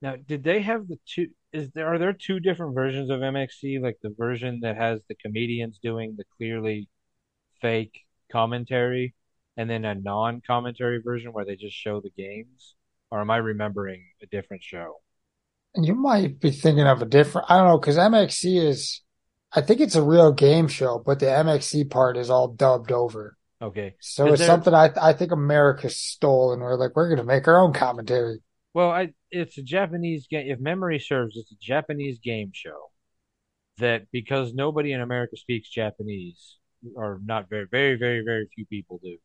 [0.02, 1.30] Now, did they have the two?
[1.54, 3.82] Is there are there two different versions of MXC?
[3.82, 6.90] Like the version that has the comedians doing the clearly
[7.62, 8.02] fake
[8.32, 9.14] commentary,
[9.56, 12.76] and then a non-commentary version where they just show the games?
[13.12, 14.96] Or am I remembering a different show?
[15.76, 19.02] And you might be thinking of a different, I don't know, because MXC is,
[19.52, 23.38] I think it's a real game show, but the MXC part is all dubbed over.
[23.64, 23.96] Okay.
[24.02, 27.18] So Is it's there- something I I think America stole, and we're like, we're going
[27.20, 28.40] to make our own commentary.
[28.74, 30.48] Well, I it's a Japanese game.
[30.52, 32.92] If memory serves, it's a Japanese game show
[33.78, 36.58] that because nobody in America speaks Japanese,
[36.96, 39.18] or not very, very, very, very few people do.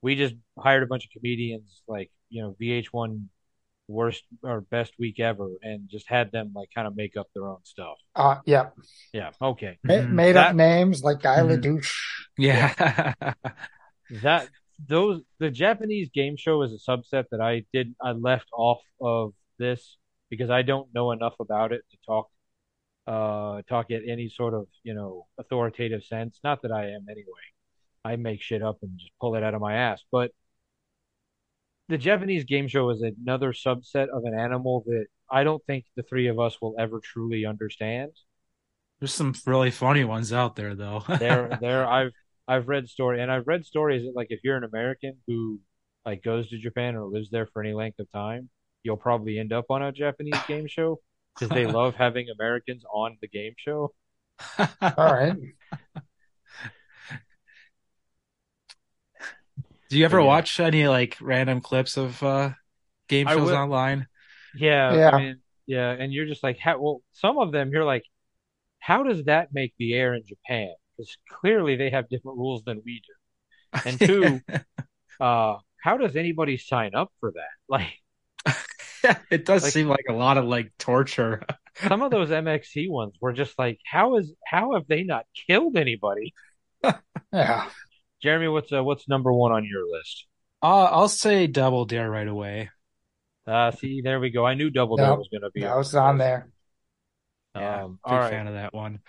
[0.00, 3.24] We just hired a bunch of comedians, like you know, VH1
[3.88, 7.48] worst or best week ever, and just had them like kind of make up their
[7.48, 7.96] own stuff.
[8.14, 8.70] Uh, yeah,
[9.12, 9.78] Yeah, okay.
[9.82, 10.10] Ma- Mhm.
[10.10, 11.60] made That- up names like Guy Mhm.
[11.62, 11.94] Ledouche.
[12.38, 13.12] Yeah.
[14.22, 14.48] that
[14.88, 19.32] those the Japanese game show is a subset that I did I left off of
[19.58, 19.96] this
[20.30, 22.28] because I don't know enough about it to talk
[23.06, 26.40] uh talk at any sort of you know authoritative sense.
[26.42, 27.46] Not that I am anyway.
[28.04, 30.02] I make shit up and just pull it out of my ass.
[30.10, 30.32] But
[31.88, 36.02] the Japanese game show is another subset of an animal that I don't think the
[36.02, 38.12] three of us will ever truly understand.
[39.00, 41.02] There's some really funny ones out there though.
[41.18, 42.12] there there I've
[42.46, 45.60] I've read story and I've read stories that like if you're an American who
[46.06, 48.48] like goes to Japan or lives there for any length of time,
[48.82, 51.00] you'll probably end up on a Japanese game show
[51.34, 53.92] because they love having Americans on the game show.
[54.58, 55.34] All right,
[59.92, 60.26] Do you ever Yeah.
[60.26, 62.52] watch any like random clips of uh
[63.08, 64.06] game shows will- online?
[64.54, 65.10] Yeah, Yeah.
[65.10, 68.04] I mean, yeah, and you're just like, how, well, some of them you're like,
[68.80, 70.72] how does that make the air in Japan?
[70.96, 73.80] Because clearly they have different rules than we do.
[73.84, 74.40] And two,
[75.20, 77.52] uh, how does anybody sign up for that?
[77.68, 78.00] Like
[79.30, 81.42] it does Like- seem like a lot of like torture.
[81.86, 85.76] some of those MXC ones were just like, how is how have they not killed
[85.76, 86.32] anybody?
[87.32, 87.68] yeah.
[88.22, 90.26] Jeremy, what's uh, what's number one on your list?
[90.62, 92.70] Uh, I'll say Double Dare right away.
[93.46, 94.46] Uh, see, there we go.
[94.46, 96.18] I knew Double Dare was going to be That on was on list.
[96.18, 96.50] there.
[97.54, 98.30] Yeah, Um, big all right.
[98.30, 99.00] fan of that one.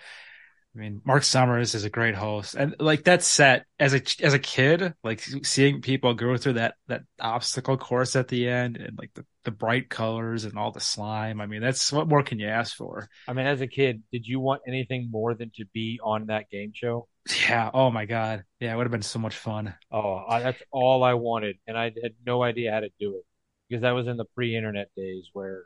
[0.75, 4.33] I mean, Marc Summers is a great host, and like that set as a as
[4.33, 8.97] a kid, like seeing people go through that that obstacle course at the end, and
[8.97, 11.41] like the the bright colors and all the slime.
[11.41, 13.09] I mean, that's what more can you ask for?
[13.27, 16.49] I mean, as a kid, did you want anything more than to be on that
[16.49, 17.07] game show?
[17.29, 17.69] Yeah.
[17.73, 18.45] Oh my God.
[18.59, 19.75] Yeah, it would have been so much fun.
[19.91, 23.25] Oh, I, that's all I wanted, and I had no idea how to do it
[23.69, 25.65] because that was in the pre-internet days where,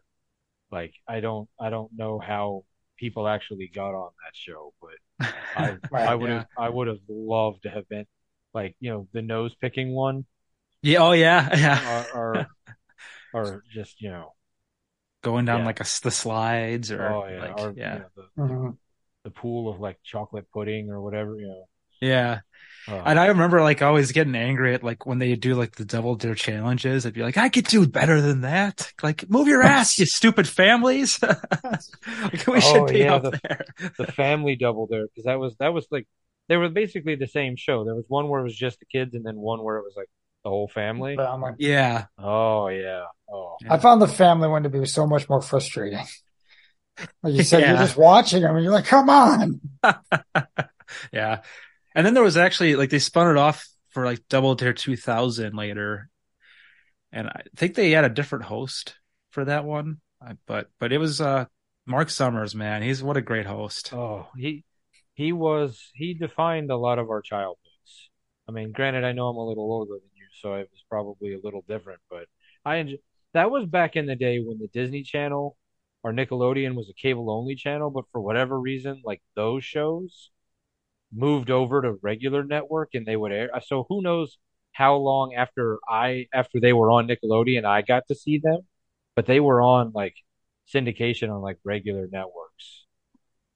[0.72, 2.66] like, I don't, I don't know how
[2.98, 4.92] people actually got on that show, but
[5.56, 6.38] I, Right, I would yeah.
[6.40, 8.08] have, I would have loved to have been,
[8.54, 10.26] like, you know, the nose picking one,
[10.82, 11.00] Yeah.
[11.00, 11.50] Oh yeah.
[11.58, 11.80] Yeah.
[11.82, 12.50] or, or,
[13.34, 14.34] or just, you know,
[15.22, 15.66] Going down Yeah.
[15.66, 17.94] like a, s- the slides or oh yeah, like or yeah.
[17.94, 18.78] you know, the, Mhm.
[19.28, 21.66] The pool of like chocolate pudding or whatever, you know.
[22.00, 22.40] Yeah.
[22.88, 22.96] Oh.
[23.06, 26.16] And I remember like always getting angry at like when they do like the double
[26.16, 27.06] dare challenges.
[27.06, 28.94] I'd be like, I could do better than that.
[29.04, 31.20] Like, move your ass, you stupid families.
[31.64, 33.66] like, we should Oh, be yeah, up the- there.
[33.98, 36.08] the family Double Dare because that was that was like
[36.48, 37.84] they were basically the same show.
[37.84, 39.96] There was one where it was just the kids, and then one where it was
[39.98, 40.08] like
[40.46, 41.18] the whole family.
[41.18, 42.06] But I'm like, Yeah.
[42.18, 43.04] Oh yeah.
[43.30, 43.74] Oh Yeah.
[43.74, 46.06] I found the family one to be so much more frustrating.
[47.24, 49.62] Like you said, you're just watching them and you're like, come on.
[51.12, 51.42] Yeah.
[51.96, 55.56] And then there was actually like they spun it off for like Double Dare 2000
[55.56, 56.10] later.
[57.12, 58.96] And I think they had a different host
[59.32, 60.00] for that one.
[60.22, 61.46] I- But but it was uh
[61.86, 62.82] Marc Summers, man.
[62.82, 63.94] He's what a great host.
[63.94, 64.64] oh he
[65.14, 68.10] he was he defined a lot of our childhoods.
[68.48, 71.34] I mean, granted, I know I'm a little older than you, so it was probably
[71.34, 72.28] a little different, but
[72.64, 72.98] I enjoy,
[73.34, 75.58] that was back in the day when the Disney Channel
[76.08, 80.32] or Nickelodeon was a cable only channel, but for whatever reason, like those shows
[81.12, 83.50] moved over to regular network and they would air.
[83.66, 84.38] So who knows
[84.74, 88.62] how long after I after they were on Nickelodeon I got to see them,
[89.16, 90.16] but they were on like
[90.74, 92.86] syndication on like regular networks.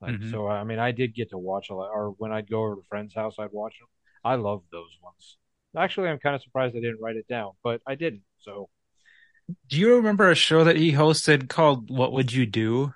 [0.00, 0.30] Like Mhm.
[0.30, 1.90] so, I mean, I did get to watch a lot.
[1.92, 3.88] Or when I'd go over to a friend's house, I'd watch them.
[4.24, 5.38] I love those ones.
[5.76, 8.24] Actually, I'm kind of surprised I didn't write it down, but I didn't.
[8.38, 8.68] So
[9.68, 12.92] Do you remember a show that he hosted called What Would You Do?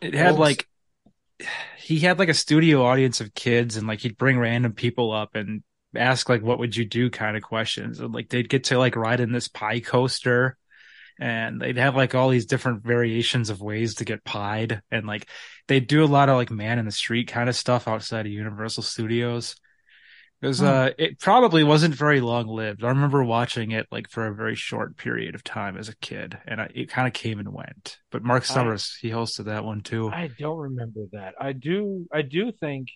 [0.00, 0.36] It had Oh.
[0.36, 0.66] like
[1.78, 5.34] he had like a studio audience of kids and like he'd bring random people up
[5.34, 5.62] and
[5.96, 8.96] ask like what would you do kind of questions and like they'd get to like
[8.96, 10.56] ride in this pie coaster
[11.20, 15.28] and they'd have like all these different variations of ways to get pied and like
[15.68, 18.32] they do a lot of like man in the street kind of stuff outside of
[18.32, 19.56] Universal Studios.
[20.40, 20.66] Was Hmm.
[20.66, 22.84] uh it probably wasn't very long lived.
[22.84, 26.38] I remember watching it like for a very short period of time as a kid
[26.46, 27.98] and I, it kind of came and went.
[28.10, 30.10] But Marc I- Summers, he hosted that one too.
[30.10, 31.34] I don't remember that.
[31.40, 32.06] I do.
[32.12, 32.88] I do think,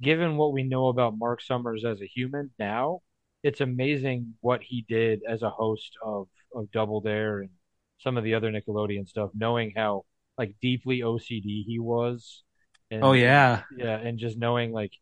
[0.00, 3.00] given what we know about Marc Summers as a human now,
[3.42, 7.50] it's amazing what he did as a host of of Double Dare and
[7.98, 9.30] some of the other Nickelodeon stuff.
[9.34, 10.04] Knowing how
[10.38, 12.42] like deeply OCD he was.
[12.90, 13.62] And, Oh yeah.
[13.76, 14.92] yeah, and just knowing like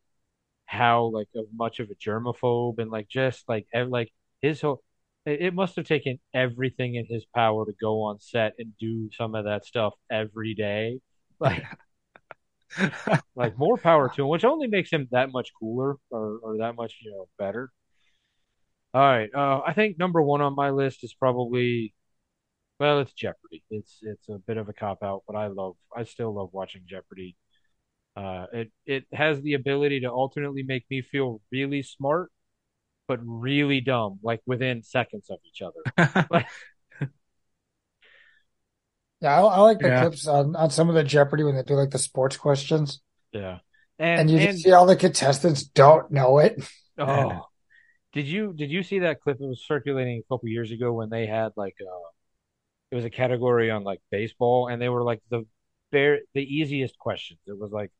[0.69, 4.83] how like of much of a germaphobe and like just like like his whole.
[5.25, 9.35] It must have taken everything in his power to go on set and do some
[9.35, 11.01] of that stuff every day.
[11.39, 11.63] Like
[13.35, 16.75] like more power to him, which only makes him that much cooler or, or that
[16.75, 17.71] much, you know, better.
[18.93, 19.29] All right.
[19.33, 21.93] Uh, I think number one on my list is probably,
[22.79, 23.63] well, it's Jeopardy.
[23.71, 26.83] It's it's a bit of a cop out, but I love, I still love watching
[26.87, 27.37] Jeopardy.
[28.19, 32.31] Uh, it it has the ability to alternately make me feel really smart,
[33.07, 35.87] but really dumb, like within seconds of each other.
[39.21, 39.91] Yeah, I, I like the Yeah.
[39.91, 43.01] clips on, on some of the Jeopardy when they do like the sports questions.
[43.33, 43.59] Yeah.
[43.99, 46.61] And, And you and just see all the contestants don't know it.
[46.97, 47.45] Oh,
[48.13, 51.09] did you did you see that clip that was circulating a couple years ago when
[51.09, 52.09] they had like uh
[52.91, 55.45] it was a category on like baseball and they were like the
[55.91, 57.39] bare the easiest questions.
[57.47, 57.91] It was like,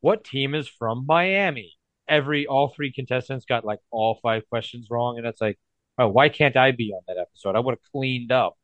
[0.00, 1.74] what team is from Miami?
[2.08, 5.58] Every all three contestants got like all five questions wrong, and it's like,
[5.98, 7.56] oh, why can't I be on that episode?
[7.56, 8.56] I would have cleaned up.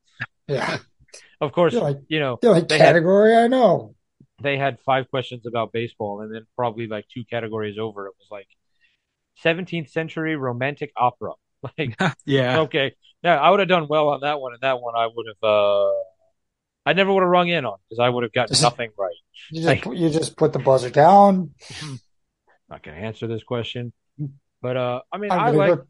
[0.49, 0.79] Yeah.
[1.41, 3.95] Of course, like, you know, you're like They had- category I know.
[4.43, 8.29] they had five questions about baseball, and then probably like two categories over, it was
[8.31, 8.49] like
[9.45, 11.33] 17th century romantic opera.
[11.79, 12.61] Like, yeah.
[12.61, 15.27] okay, yeah, I would have done well on that one, and that one I would
[15.29, 15.91] have, uh,
[16.87, 19.15] I never would have rung in on because I would have gotten nothing right.
[19.51, 21.55] You just Like- put- you just put the buzzer down.
[22.69, 23.93] Not gonna answer this question,
[24.63, 25.85] but uh, I mean, I'm I gonna like go,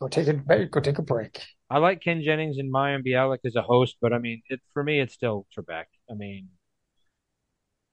[0.00, 1.42] go take a go take a break.
[1.70, 4.82] I like Ken Jennings and Mayim Bialik as a host, but I mean, it for
[4.84, 5.84] me, it's still Trebek.
[6.10, 6.48] I mean,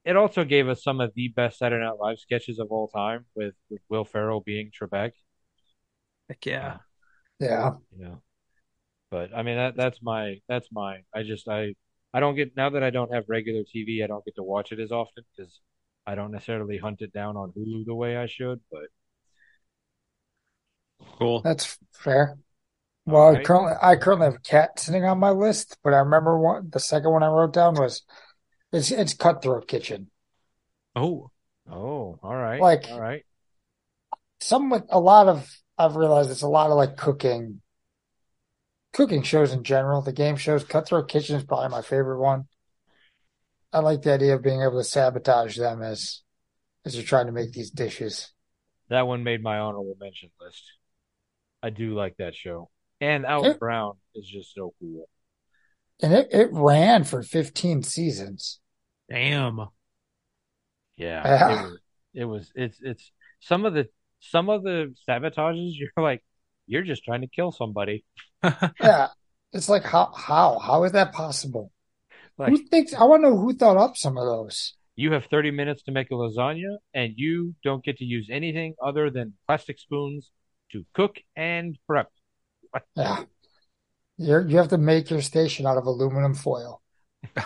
[0.05, 3.25] it also gave us some of the best Saturday Night Live sketches of all time,
[3.35, 5.11] with, with Will Ferrell being Trebek.
[6.29, 6.77] Heck yeah.
[7.39, 7.71] Yeah.
[7.97, 8.21] You know,
[9.11, 10.99] but I mean, that that's my that's my.
[11.13, 11.73] I just I
[12.15, 14.71] I don't get now that I don't have regular TV, I don't get to watch
[14.71, 15.59] it as often because
[16.07, 18.61] I don't necessarily hunt it down on Hulu the way I should.
[18.71, 18.85] But
[21.19, 21.41] Cool.
[21.41, 22.37] That's fair.
[23.05, 26.39] All Well, I currently I currently have Cat sitting on my list, but I remember
[26.39, 28.03] one the second one I wrote down was
[28.71, 30.09] it's it's Cutthroat Kitchen.
[30.95, 31.31] Oh.
[31.69, 33.25] oh, all right, Like- all right.
[34.39, 37.61] Some with a lot of I've realized it's a lot of like cooking
[38.95, 40.01] cooking shows in general.
[40.01, 42.45] The game shows Cutthroat Kitchen is probably my favorite one.
[43.73, 46.21] I like the idea of being able to sabotage them as
[46.85, 48.31] as you're trying to make these dishes.
[48.89, 50.63] That one made my honorable mention list.
[51.61, 52.69] I do like that show.
[53.01, 53.57] And Alton Yeah.
[53.57, 55.09] Brown is just so cool.
[56.01, 58.59] And it, it ran for 15 seasons.
[59.09, 59.59] Damn.
[60.97, 61.49] Yeah, Yeah.
[61.51, 61.79] it was.
[62.13, 62.51] It was.
[62.55, 62.77] It's.
[62.81, 63.87] It's some of the
[64.19, 65.73] some of the sabotages.
[65.77, 66.23] You're like,
[66.67, 68.03] you're just trying to kill somebody.
[68.81, 69.07] Yeah.
[69.53, 71.71] It's like how how how is that possible?
[72.37, 74.73] Like Who thinks I want to know who thought up some of those.
[74.95, 78.75] you have 30 minutes to make a lasagna, and you don't get to use anything
[78.83, 80.31] other than plastic spoons
[80.71, 82.09] to cook and prep.
[82.95, 83.23] Yeah.
[84.17, 86.81] You're you have to make your station out of aluminum foil.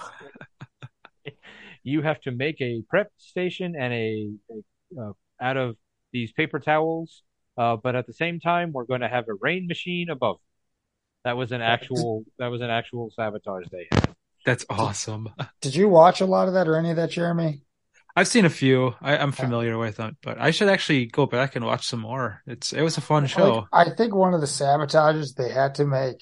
[1.84, 5.78] You have to make a prep station and a, a uh, out of
[6.12, 7.24] these paper towels.
[7.60, 10.38] Uh, but at the same time, we're going to have a rain machine above.
[11.26, 12.24] That was an actual.
[12.38, 14.16] That was an actual sabotage they had.
[14.46, 15.28] That's awesome.
[15.62, 17.62] Did you watch a lot of that or any of that, Jeremy?
[18.16, 18.96] I've seen a few.
[19.02, 22.42] I, I'm familiar with it, but I should actually go back and watch some more.
[22.48, 23.68] It's it was a fun show.
[23.74, 26.22] Like, I think one of the sabotages they had to make.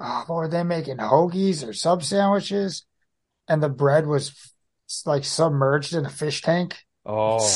[0.00, 0.96] Oh, what were they making?
[0.96, 2.86] Hoagies or sub sandwiches,
[3.48, 4.54] and the bread was
[5.04, 7.46] like submerged in a fish tank, Oh,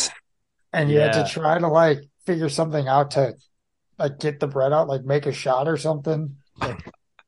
[0.74, 3.32] and you had to try to like figure something out to
[3.98, 6.36] like get the bread out, like make a shot or something.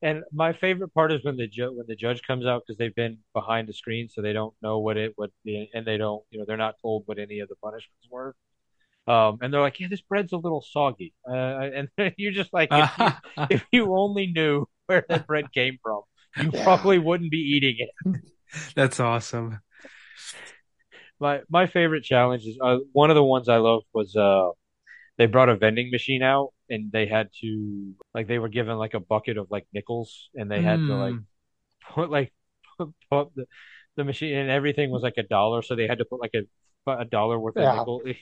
[0.03, 2.95] and my favorite part is when the ju- when the judge comes out because they've
[2.95, 6.23] been behind the screen, so they don't know what it what the and they don't
[6.31, 8.37] you know they're not told what any of the punishments were.
[9.09, 11.33] Um, and they're like, yeah, this bread's a little soggy, uh,
[11.75, 13.07] and you're just like, if you,
[13.51, 16.03] if you only knew where that bread came from,
[16.37, 16.63] you Yeah.
[16.65, 18.21] probably wouldn't be eating it.
[18.77, 19.61] That's awesome.
[21.19, 24.51] My my favorite challenge is uh, one of the ones I loved was uh
[25.21, 28.95] they brought a vending machine out and they had to like they were given like
[28.95, 31.25] a bucket of like nickels and they had to like Mm.
[31.95, 32.33] put like
[32.79, 33.47] put, put the
[33.97, 36.43] the machine and everything was like a dollar so they had to put like a
[36.93, 37.71] a dollar worth of Yeah.
[37.71, 38.03] nickel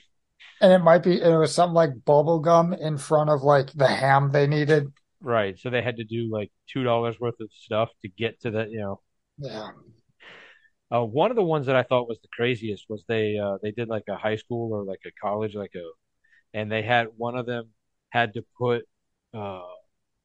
[0.61, 3.87] And it might be it was something like bubble gum in front of like the
[3.87, 4.93] ham they needed.
[5.21, 8.51] right so they had to do like two dollars worth of stuff to get to
[8.51, 9.01] the you know
[9.37, 9.71] Yeah.
[10.93, 13.71] Uh, one of the ones that I thought was the craziest was they uh, they
[13.71, 15.85] did like a high school or like a college like a
[16.53, 17.69] and they had one of them
[18.09, 18.83] had to put
[19.33, 19.61] uh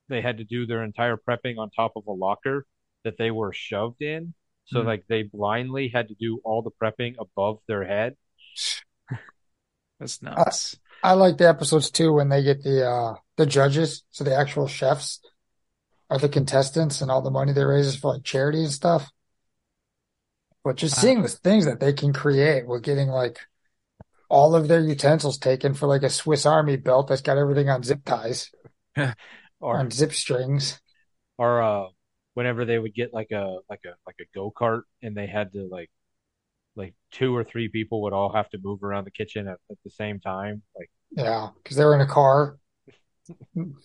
[0.08, 2.66] they had to do their entire prepping on top of a locker
[3.04, 4.34] that they were shoved in
[4.66, 4.86] so Hmm.
[4.86, 8.16] like they blindly had to do all the prepping above their head
[10.00, 10.78] That's nuts.
[11.02, 14.66] I like the episodes too when they get the uh the judges, so the actual
[14.66, 15.20] chefs
[16.10, 19.12] are the contestants and all the money they raise is for like charity and stuff.
[20.64, 21.00] But just Wow.
[21.00, 23.38] seeing the things that they can create with getting like
[24.34, 27.82] all of their utensils taken for like a Swiss Army belt that's got everything on
[27.84, 28.50] zip ties,
[29.60, 30.80] or on zip strings.
[31.38, 31.86] or uh
[32.34, 35.68] whenever they would get like a like a like a go-kart and they had to
[35.70, 35.90] like
[36.76, 39.78] like two or three people would all have to move around the kitchen at, at
[39.84, 42.58] the same time like Yeah, because they were in a car.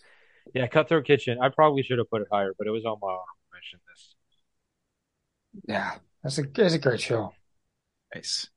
[0.53, 1.38] Yeah, Cutthroat Kitchen.
[1.41, 4.15] I probably should have put it higher, but it was on my honorable mention list.
[5.67, 7.33] Yeah, that's a that's a great show.
[8.13, 8.49] Nice.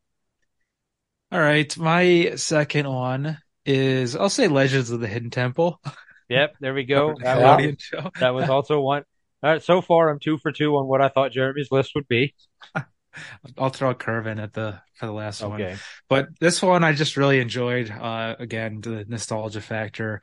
[1.33, 5.81] All right, my second one is I'll say Legends of the Hidden Temple.
[6.29, 7.15] Yep, there we go.
[7.23, 9.05] That was, that was also one.
[9.43, 12.07] All right, so far I'm two for two on what I thought Jeremy's list would
[12.07, 12.35] be.
[13.57, 15.79] I'll throw a curve in at the for the last one.
[16.07, 17.91] But this one I just really enjoyed.
[17.91, 20.21] Uh, again, the nostalgia factor.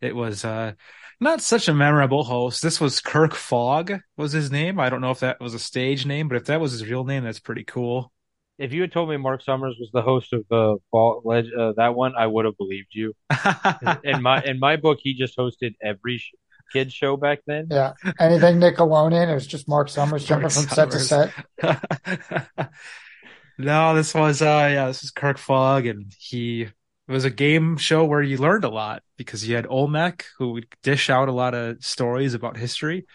[0.00, 0.72] It was uh,
[1.20, 2.62] not such a memorable host.
[2.62, 4.80] This was Kirk Fogg was his name.
[4.80, 7.04] I don't know if that was a stage name, but if that was his real
[7.04, 8.12] name, that's pretty cool.
[8.58, 11.72] If you had told me Mark Summers was the host of uh, Fall, Leg, uh,
[11.76, 13.14] that one, I would have believed you.
[14.04, 16.32] In my in my book, he just hosted every sh-
[16.72, 17.68] kids show back then.
[17.70, 21.32] Yeah, anything Nickelodeon, it was just Mark Summers jumping Mark from set to set.
[23.58, 27.76] no, this was uh yeah, this was Kirk Fogg and he it was a game
[27.76, 31.32] show where you learned a lot because you had Olmec who would dish out a
[31.32, 33.06] lot of stories about history.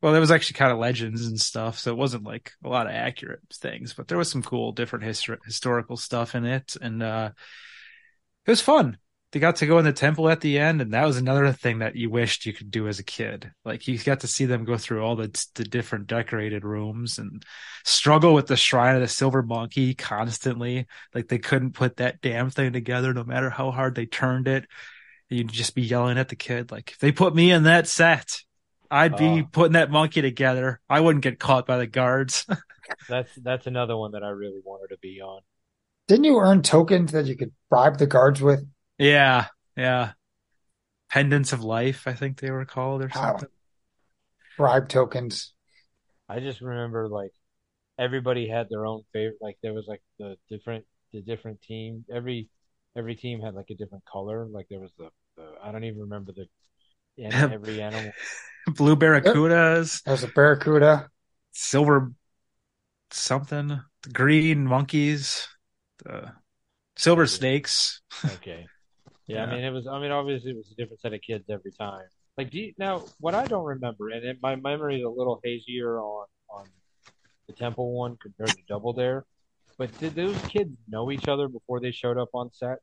[0.00, 2.86] Well, there was actually kind of legends and stuff, so it wasn't like a lot
[2.86, 7.02] of accurate things, but there was some cool different histor- historical stuff in it and
[7.02, 7.30] uh
[8.46, 8.96] it was fun.
[9.32, 11.80] They got to go in the temple at the end, and that was another thing
[11.80, 13.52] that you wished you could do as a kid.
[13.62, 17.44] Like you got to see them go through all the the different decorated rooms and
[17.84, 20.86] struggle with the shrine of the silver monkey constantly.
[21.14, 24.66] Like they couldn't put that damn thing together, no matter how hard they turned it.
[25.28, 28.40] You'd just be yelling at the kid, like, if they put me in that set,
[28.90, 29.48] I'd be Oh.
[29.50, 30.80] putting that monkey together.
[30.88, 32.46] I wouldn't get caught by the guards.
[33.08, 35.42] That's that's another one that I really wanted to be on.
[36.08, 38.66] Didn't you earn tokens that you could bribe the guards with?
[38.98, 40.12] yeah, yeah.
[41.10, 43.38] Pendants of life, I think they were called or Wow.
[43.38, 43.48] something.
[44.58, 45.54] Bribe tokens.
[46.28, 47.32] I just remember like
[47.98, 49.38] everybody had their own favorite.
[49.40, 52.04] Like there was like the different the different team.
[52.12, 52.48] Every
[52.96, 54.46] every team had like a different color.
[54.46, 56.48] Like there was the, the I don't even remember the
[57.22, 58.16] and every animal.
[58.74, 61.08] Blue barracudas, There's a barracuda.
[61.52, 62.12] silver
[63.10, 63.80] something,
[64.12, 65.48] green monkeys.
[66.04, 66.32] The
[66.96, 68.02] Silver Snakes.
[68.24, 68.66] Okay.
[69.26, 69.86] Yeah, I mean it was.
[69.86, 72.04] I mean obviously it was a different set of kids every time.
[72.36, 75.40] Like, do you, now what I don't remember, and it, my memory is a little
[75.42, 76.66] hazier on on
[77.46, 79.24] the Temple one compared to Double Dare.
[79.76, 82.78] But did those kids know each other before they showed up on set,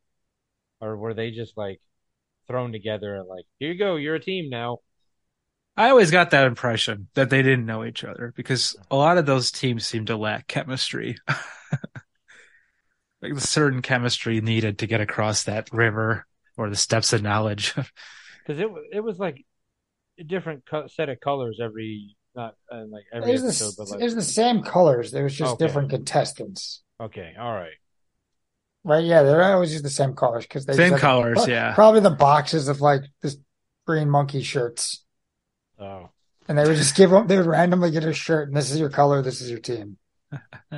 [0.81, 1.81] or were they just like
[2.47, 4.79] thrown together and like, here you go, you're a team now?
[5.77, 9.25] I always got that impression that they didn't know each other because a lot of
[9.25, 11.17] those teams seem to lack chemistry.
[13.21, 16.25] like the certain chemistry needed to get across that river
[16.57, 17.73] or the steps of knowledge.
[18.47, 19.43] Because it it was like
[20.19, 23.75] a different co- set of colors every not uh, like It every was, episode, the,
[23.79, 25.11] but like it was the same colors.
[25.11, 25.65] There was just Okay.
[25.65, 26.83] different contestants.
[27.01, 27.73] okay, all right.
[28.83, 29.03] Right?
[29.03, 31.73] Yeah, they're always use the same colors because they Same just had- colors, pro- yeah.
[31.73, 33.35] Probably the boxes of like this
[33.87, 35.03] green monkey shirts,
[35.79, 36.09] Oh,
[36.47, 37.27] and they would just give them.
[37.27, 39.21] They would randomly get a shirt, and this is your color.
[39.21, 39.97] This is your team.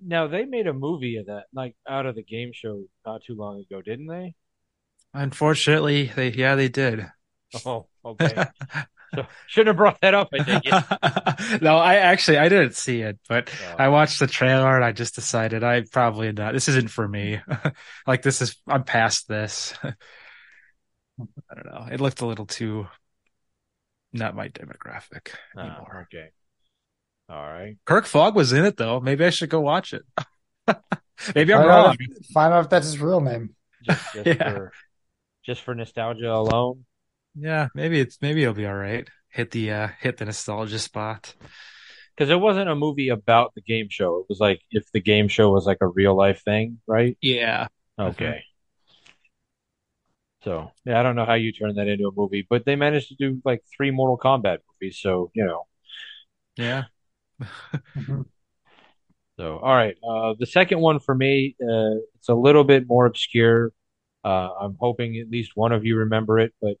[0.00, 3.34] now they made a movie of that, like out of the game show, not too
[3.34, 4.34] long ago, didn't they?
[5.12, 7.06] Unfortunately, they yeah they did.
[7.64, 8.46] Oh, okay.
[9.14, 10.30] so shouldn't have brought that up.
[10.32, 10.64] I think.
[11.62, 13.76] no, I actually I didn't see it, but Oh.
[13.78, 16.52] I watched the trailer and I just decided I probably not.
[16.52, 17.40] This isn't for me.
[18.06, 19.74] like this is I'm past this.
[19.84, 19.94] I
[21.54, 21.86] don't know.
[21.92, 22.88] It looked a little too
[24.14, 26.06] not my demographic anymore.
[26.12, 26.28] okay.
[27.28, 27.76] All right.
[27.84, 29.00] Kirk Fogg was in it though.
[29.00, 30.02] Maybe I should go watch it.
[31.34, 31.96] Maybe I'm Find out wrong.
[32.00, 33.54] if- find out if that's his real name.
[33.84, 34.50] Just, just Yeah.
[34.52, 34.72] for
[35.44, 36.84] just for nostalgia alone.
[37.36, 39.08] Yeah, maybe it's maybe it'll be all right.
[39.28, 41.34] Hit the uh hit the nostalgia spot.
[42.16, 44.18] Because it wasn't a movie about the game show.
[44.20, 47.16] It was like if the game show was like a real life thing, right?
[47.20, 47.66] Yeah.
[47.98, 48.44] Okay.
[50.44, 53.08] So yeah, I don't know how you turn that into a movie, but they managed
[53.08, 55.66] to do like three Mortal Kombat movies, so you know.
[56.56, 56.84] Yeah.
[57.96, 58.24] Mhm.
[59.36, 63.04] So all right, uh, the second one for me, uh, it's a little bit more
[63.04, 63.72] obscure.
[64.24, 66.76] Uh, I'm hoping at least one of you remember it, but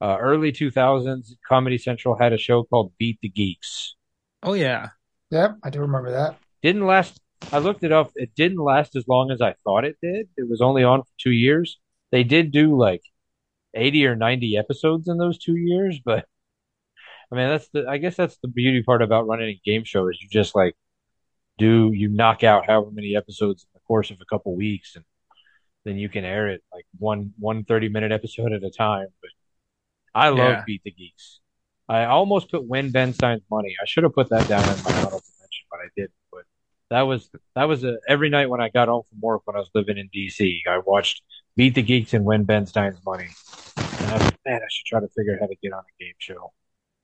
[0.00, 3.96] uh, early 2000s, Comedy Central had a show called Beat the Geeks.
[4.42, 4.88] Oh yeah.
[5.30, 6.36] Yep, I do remember that.
[6.62, 7.18] Didn't last.
[7.50, 8.10] I looked it up.
[8.14, 10.28] It didn't last as long as I thought it did.
[10.36, 11.78] It was only on for two years.
[12.12, 13.02] They did do like
[13.74, 16.26] 80 or 90 episodes in those two years, but
[17.32, 20.08] I mean, that's the, I guess that's the beauty part about running a game show
[20.08, 20.74] is you just like
[21.58, 25.04] do, you knock out however many episodes in the course of a couple weeks and
[25.84, 29.08] then you can air it like one, one 30 minute episode at a time.
[29.22, 29.30] But
[30.14, 30.62] I love Yeah.
[30.66, 31.40] Beat the Geeks.
[31.88, 33.74] I almost put Win Ben Stein's money.
[33.82, 36.12] I should have put that down in my honorable mention, but I didn't.
[36.30, 36.44] But
[36.90, 39.58] that was that was a, every night when I got home from work when I
[39.58, 40.60] was living in DC.
[40.68, 41.22] I watched
[41.60, 43.28] Beat the Geeks and Win Ben Stein's money.
[43.76, 46.02] And I was man, I should try to figure out how to get on a
[46.02, 46.54] game show.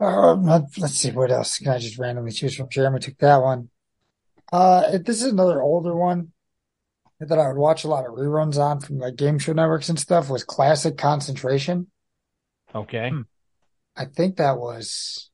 [0.01, 2.71] Um, let- let's see what else can I just randomly choose from.
[2.71, 3.69] Jeremy took that one.
[4.51, 6.33] Uh, this is another older one
[7.21, 10.01] that I would watch a lot of reruns on from like game show networks and
[10.01, 10.31] stuff.
[10.31, 11.89] Was Classic Concentration.
[12.75, 13.11] Okay.
[13.11, 13.21] Hmm.
[13.95, 15.31] I think that was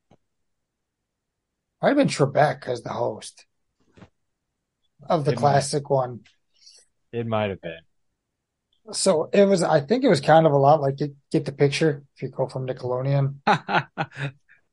[1.81, 3.45] might have been Trebek as the host
[5.07, 5.39] of the It might.
[5.39, 6.25] classic one.
[7.13, 7.79] It might have been.
[8.91, 9.63] So it was.
[9.63, 12.29] I think it was kind of a lot like get, get the picture if you
[12.29, 13.35] go from Nickelodeon,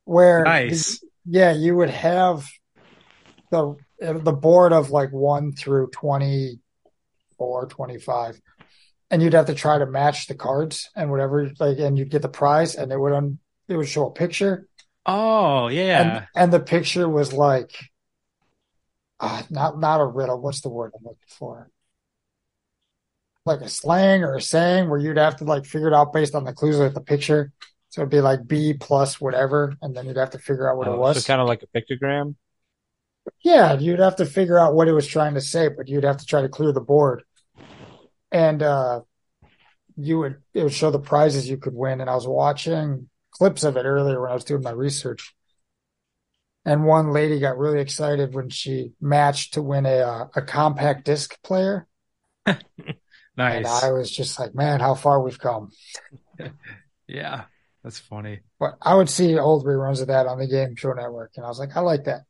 [0.05, 1.03] where nice.
[1.25, 2.45] Yeah, you would have
[3.51, 8.41] the the board of like 1 through 24, 25.
[9.09, 12.21] And you'd have to try to match the cards and whatever like and you'd get
[12.21, 14.67] the prize and it would un, it would show a picture
[15.05, 16.01] Oh yeah.
[16.01, 17.75] and and the picture was like
[19.19, 21.69] uh, not not a riddle, what's the word I'm looking for?
[23.45, 26.35] Like a slang or a saying where you'd have to like figure it out based
[26.35, 27.51] on the clues of the picture.
[27.89, 30.87] So it'd be like B plus whatever, and then you'd have to figure out what
[30.87, 31.19] it Oh, was.
[31.19, 32.35] So kind of like a pictogram.
[33.43, 36.17] Yeah, you'd have to figure out what it was trying to say, but you'd have
[36.17, 37.23] to try to clear the board.
[38.31, 39.01] And uh
[39.97, 42.01] you would it would show the prizes you could win.
[42.01, 45.35] And I was watching clips of it earlier when I was doing my research.
[46.65, 51.05] And one lady got really excited when she matched to win a uh, a compact
[51.05, 51.87] disc player.
[53.47, 53.67] And.
[53.67, 55.71] I was just like, man, how far we've come.
[57.07, 57.43] Yeah.
[57.83, 58.41] That's funny.
[58.59, 61.49] But I would see old reruns of that on the Game Show Network, and I
[61.49, 62.21] was like, I like that.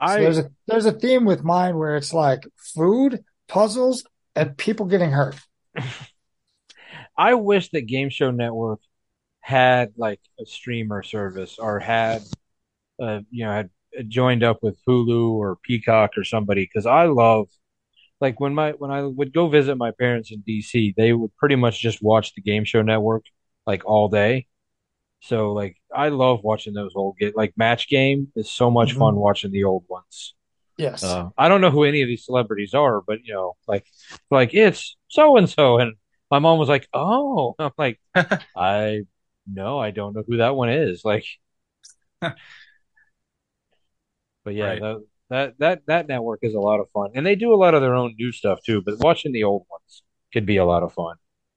[0.00, 4.04] So I there's a there's a theme with mine where it's like food, puzzles,
[4.36, 5.36] and people getting hurt.
[7.16, 8.80] I wish that Game Show Network
[9.40, 12.22] had like a streamer service or had,
[13.02, 13.70] uh, you know, had
[14.08, 17.48] joined up with Hulu or Peacock or somebody because I love,
[18.20, 21.56] like when my when I would go visit my parents in DC, they would pretty
[21.56, 23.24] much just watch the Game Show Network
[23.66, 24.46] like all day.
[25.20, 28.98] So like I love watching those old get like Match Game is so much Mhm.
[28.98, 30.34] fun watching the old ones.
[30.76, 31.02] Yes.
[31.02, 33.86] Uh, I don't know who any of these celebrities are, but you know, like,
[34.30, 35.94] like it's so and so, and
[36.30, 38.00] my mom was like, "Oh," I'm like,
[38.56, 39.02] "I
[39.46, 41.24] no, I don't know who that one is." Like,
[42.22, 42.36] but
[44.46, 44.80] yeah, Right.
[44.80, 47.74] that that that that network is a lot of fun, and they do a lot
[47.74, 48.82] of their own new stuff too.
[48.82, 50.02] But watching the old ones
[50.32, 51.16] could be a lot of fun.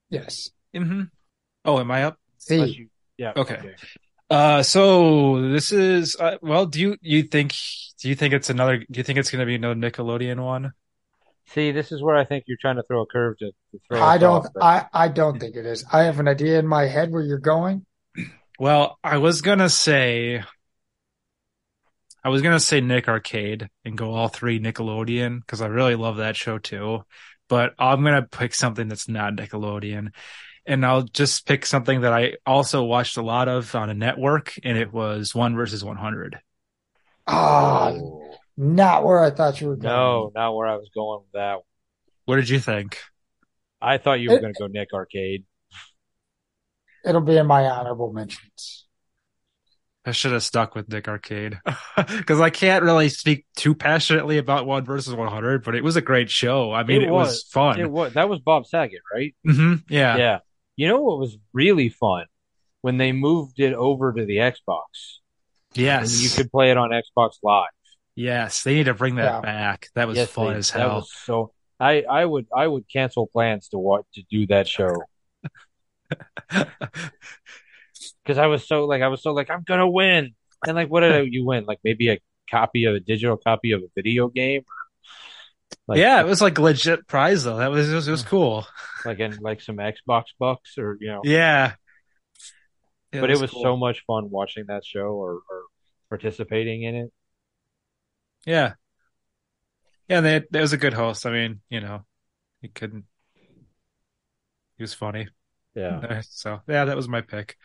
[0.10, 0.50] yes.
[0.76, 1.04] Mm-hmm.
[1.66, 2.18] Oh, am I up?
[2.50, 3.76] Unless See, you, yeah, Okay.
[4.30, 6.66] Uh, so this is uh, well.
[6.66, 7.54] Do you you think
[8.00, 8.78] do you think it's another?
[8.78, 10.72] Do you think it's going to be another Nickelodeon one?
[11.48, 14.02] See, this is where I think you're trying to throw a curve to, to throw
[14.02, 14.54] I don't, off.
[14.54, 15.84] but- I, I don't think it is.
[15.92, 17.86] I have an idea in my head where you're going.
[18.58, 20.44] Well, I was gonna say,
[22.24, 26.18] I was gonna say Nick Arcade and go all three Nickelodeon because I really love
[26.18, 27.04] that show too.
[27.50, 30.14] But I'm gonna pick something that's not Nickelodeon,
[30.66, 34.54] and I'll just pick something that I also watched a lot of on a network,
[34.64, 36.40] and it was One versus One Hundred.
[37.28, 39.94] Ah, Oh, not where I thought you were going.
[39.94, 41.58] no, not where I was going with that.
[42.26, 43.00] What did you think?
[43.82, 45.46] I thought you were It- going to go Nick Arcade.
[47.04, 48.86] It'll be in my honorable mentions.
[50.06, 51.60] I should have stuck with Nick Arcade
[52.08, 55.96] because I can't really speak too passionately about One versus One Hundred, but it was
[55.96, 56.72] a great show.
[56.74, 57.44] I mean, It it, was, was.
[57.52, 57.80] fun.
[57.80, 59.36] It was that was Bob Saget, right?
[59.46, 60.18] hmm Yeah.
[60.18, 60.40] Yeah.
[60.76, 62.26] You know what was really fun
[62.82, 65.20] when they moved it over to the Xbox
[65.76, 66.14] Yes.
[66.16, 67.70] and you could play it on Xbox Live.
[68.16, 69.42] Yes, they need to bring that Yeah.
[69.42, 69.88] back.
[69.94, 70.96] That was Yes, fun they- as That hell.
[70.96, 71.54] was so.
[71.80, 74.96] I I would I would cancel plans to what to do that show
[78.24, 81.02] because I was so like I was so like I'm gonna win and like what
[81.02, 82.20] did you win like maybe a
[82.50, 84.64] copy of a digital copy of a video game
[85.88, 87.58] like yeah, it was like legit prize though.
[87.58, 88.28] That was it was, it was mm.
[88.28, 88.68] cool.
[89.06, 91.74] like in like some Xbox bucks or you know Yeah.
[93.12, 93.62] Yeah, but it was cool.
[93.62, 95.64] so much fun watching that show or, or
[96.08, 97.14] participating in it.
[98.46, 98.74] Yeah.
[100.08, 101.26] Yeah, they that was a good host.
[101.26, 102.06] I mean, you know,
[102.62, 103.06] he couldn't
[104.78, 105.28] he was funny.
[105.76, 106.22] Yeah.
[106.30, 107.58] So yeah, that was my pick.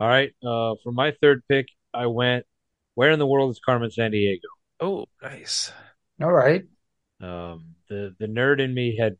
[0.00, 0.30] All right.
[0.44, 2.46] Uh, for my third pick, I went.
[2.94, 4.40] Where in the world is Carmen Sandiego?
[4.80, 5.72] Oh, nice.
[6.20, 6.64] All right.
[7.20, 9.16] Um, the the nerd in me had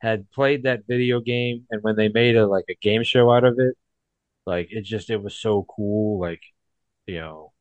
[0.00, 3.44] had played that video game, and when they made a like a game show out
[3.44, 3.74] of it,
[4.46, 6.20] like it just it was so cool.
[6.20, 6.42] Like,
[7.06, 7.52] you know,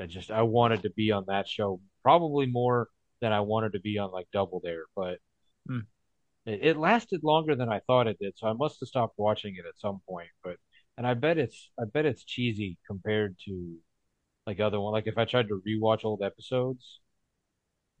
[0.00, 2.88] I just I wanted to be on that show probably more
[3.20, 5.18] than I wanted to be on like Double Dare, but
[5.66, 5.80] Hmm.
[6.46, 9.56] it, it lasted longer than I thought it did, so I must have stopped watching
[9.56, 10.28] it at some point.
[10.42, 10.56] But
[10.98, 13.76] and I bet it's I bet it's cheesy compared to
[14.46, 14.92] like other one.
[14.92, 17.00] Like if I tried to rewatch old episodes,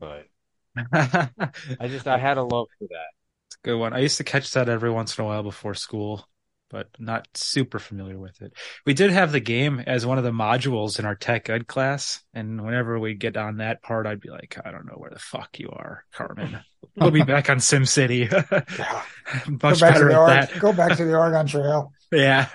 [0.00, 0.26] but
[0.92, 3.10] I just I had a love for that.
[3.46, 3.92] It's a good one.
[3.92, 6.28] I used to catch that every once in a while before school,
[6.70, 8.52] but not super familiar with it.
[8.86, 12.22] We did have the game as one of the modules in our tech ed class,
[12.34, 15.18] and whenever we get on that part, I'd be like, I don't know where the
[15.18, 16.60] fuck you are, Carmen.
[16.96, 18.28] We'll be back on SimCity.
[18.78, 19.02] Yeah.
[19.46, 20.58] Much go back to better the at Oregon, that.
[20.58, 21.92] go back to the Oregon Trail.
[22.12, 22.48] Yeah.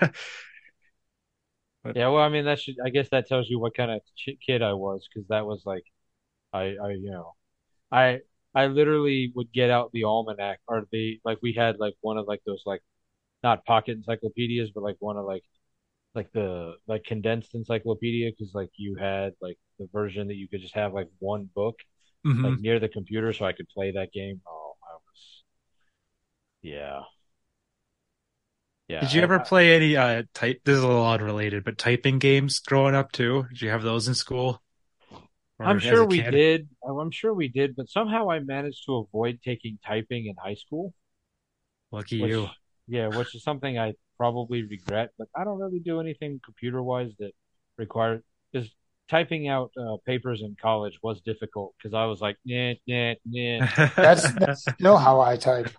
[1.94, 4.30] Yeah, well, I mean that should I guess that tells you what kind of ch
[4.44, 5.84] kid I was because that was like
[6.52, 7.34] I I you know
[7.92, 8.20] I
[8.54, 12.26] I literally would get out the almanac or the like we had like one of
[12.28, 12.82] like those like
[13.44, 15.44] not pocket encyclopedias but like one of like
[16.14, 20.60] like the like condensed encyclopedia because like you had like the version that you could
[20.62, 21.76] just have like one book
[22.24, 22.42] Mhm.
[22.44, 24.40] like near the computer so I could play that game.
[24.46, 25.44] Oh, I was
[26.62, 27.02] yeah.
[28.88, 29.00] Yeah.
[29.00, 32.18] Did you I- ever play any uh type this is a little unrelated, but typing
[32.18, 33.44] games growing up too?
[33.50, 34.62] Did you have those in school?
[35.58, 36.68] Or I'm sure we did.
[36.86, 40.94] I'm sure we did, but somehow I managed to avoid taking typing in high school.
[41.90, 42.50] Lucky Which, you.
[42.86, 45.10] Yeah, which is something I probably regret.
[45.18, 47.32] But I don't really do anything computer wise that
[47.78, 48.22] requires
[48.52, 48.70] because
[49.08, 53.66] typing out uh, papers in college was difficult because I was like, nah, nah, nah.
[53.96, 55.70] That's that's still how I type.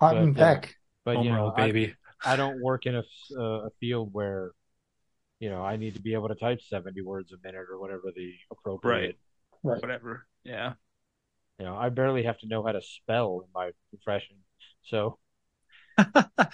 [0.00, 0.74] Hunt and But, uh, peck.
[1.04, 1.94] But Home you know, I, baby.
[2.24, 4.52] I don't work in a, f- uh, a field where,
[5.38, 8.12] you know, I need to be able to type 70 words a minute or whatever
[8.14, 9.18] the appropriate.
[9.62, 9.80] Right.
[9.80, 10.26] Whatever.
[10.44, 10.74] Yeah.
[11.58, 14.36] You know, I barely have to know how to spell in my profession.
[14.84, 15.18] So,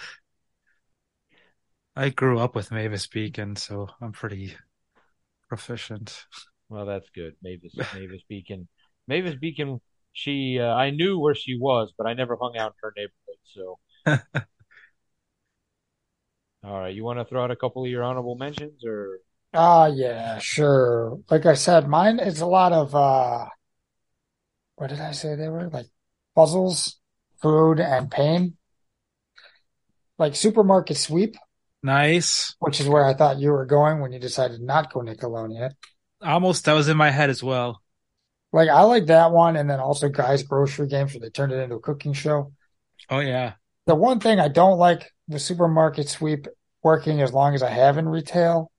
[1.95, 4.55] I grew up with Mavis Beacon, so I'm pretty
[5.49, 6.25] proficient.
[6.69, 7.35] well, that's good.
[7.41, 8.67] Mavis, Mavis Beacon,
[9.07, 9.81] Mavis Beacon.
[10.13, 13.39] She, uh, I knew where she was, but I never hung out in her neighborhood.
[13.53, 13.79] So,
[16.63, 19.19] all right, you want to throw out a couple of your honorable mentions, or
[19.53, 21.19] Ah, yeah, sure.
[21.29, 23.47] Like I said, mine is a lot of uh
[24.75, 25.69] what did I say they were?
[25.69, 25.87] Like
[26.35, 26.97] puzzles,
[27.41, 28.57] food, and pain.
[30.17, 31.35] Like supermarket sweep,
[31.83, 32.55] Nice.
[32.59, 35.71] which is where I thought you were going when you decided not to go Nickelodeon.
[36.21, 37.81] Almost that was in my head as well.
[38.51, 41.59] Like I like that one, and then also Guys Grocery Games where they turned it
[41.59, 42.53] into a cooking show.
[43.09, 43.53] Oh yeah.
[43.85, 46.47] The one thing I don't like the supermarket sweep
[46.81, 48.71] working as long as I have in retail.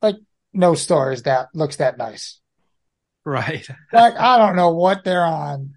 [0.00, 0.16] Like
[0.52, 2.40] no store is that looks that nice.
[3.24, 3.66] Right.
[3.92, 5.74] Like I don't know what they're on.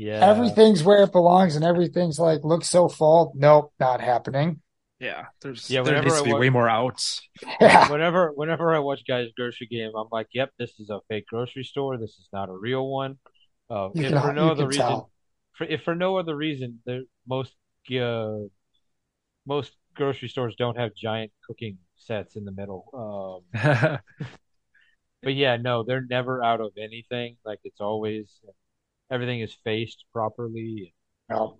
[0.00, 0.26] Yeah.
[0.30, 3.32] Everything's where it belongs, and everything's like looks so full.
[3.36, 4.62] Nope, not happening.
[4.98, 5.26] Yeah.
[5.42, 7.20] There's Yeah, there whenever needs to be wa- way more outs.
[7.60, 11.26] Yeah, Whenever whenever I watch Guys Grocery Game, I'm like, yep, this is a fake
[11.26, 11.98] grocery store.
[11.98, 13.18] This is not a real one.
[13.68, 15.10] Uh, you if can for no you other reason, tell.
[15.52, 17.54] for, if for no other reason, the most
[17.94, 18.38] uh,
[19.46, 23.42] most grocery stores don't have giant cooking sets in the middle.
[23.52, 23.98] Um,
[25.22, 27.36] but yeah, no, they're never out of anything.
[27.44, 28.40] Like it's always
[29.10, 30.94] everything is faced properly.
[31.28, 31.58] No.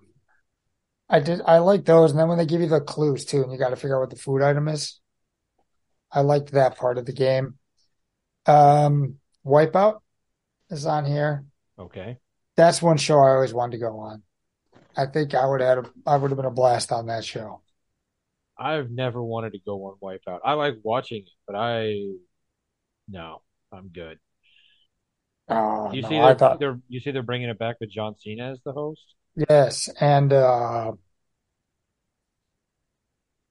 [1.08, 1.40] I did.
[1.44, 3.70] I like those, and then when they give you the clues too, and you got
[3.70, 5.00] to figure out what the food item is.
[6.12, 7.54] I liked that part of the game.
[8.46, 10.00] Um, Wipeout
[10.70, 11.44] is on here.
[11.78, 12.18] Okay.
[12.56, 14.22] That's one show I always wanted to go on.
[14.96, 17.62] I think I would have I would have been a blast on that show.
[18.58, 20.40] I've never wanted to go on Wipeout.
[20.44, 21.96] I like watching it, but I
[23.08, 23.42] no,
[23.72, 24.18] I'm good.
[25.50, 28.14] Oh, You no, see, they're, thought they're you see they're bringing it back with John
[28.18, 29.14] Cena as the host.
[29.36, 30.92] yes, and uh,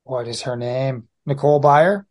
[0.04, 1.08] what is her name?
[1.26, 2.06] Nicole Byer,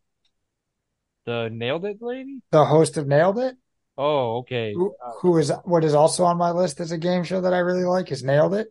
[1.27, 2.43] The Nailed It lady.
[2.51, 3.57] the host of Nailed It,
[3.99, 4.75] Oh, okay.
[4.75, 7.55] who, Uh, who is what is also on my list as a game show that
[7.55, 8.69] I really like is Nailed It,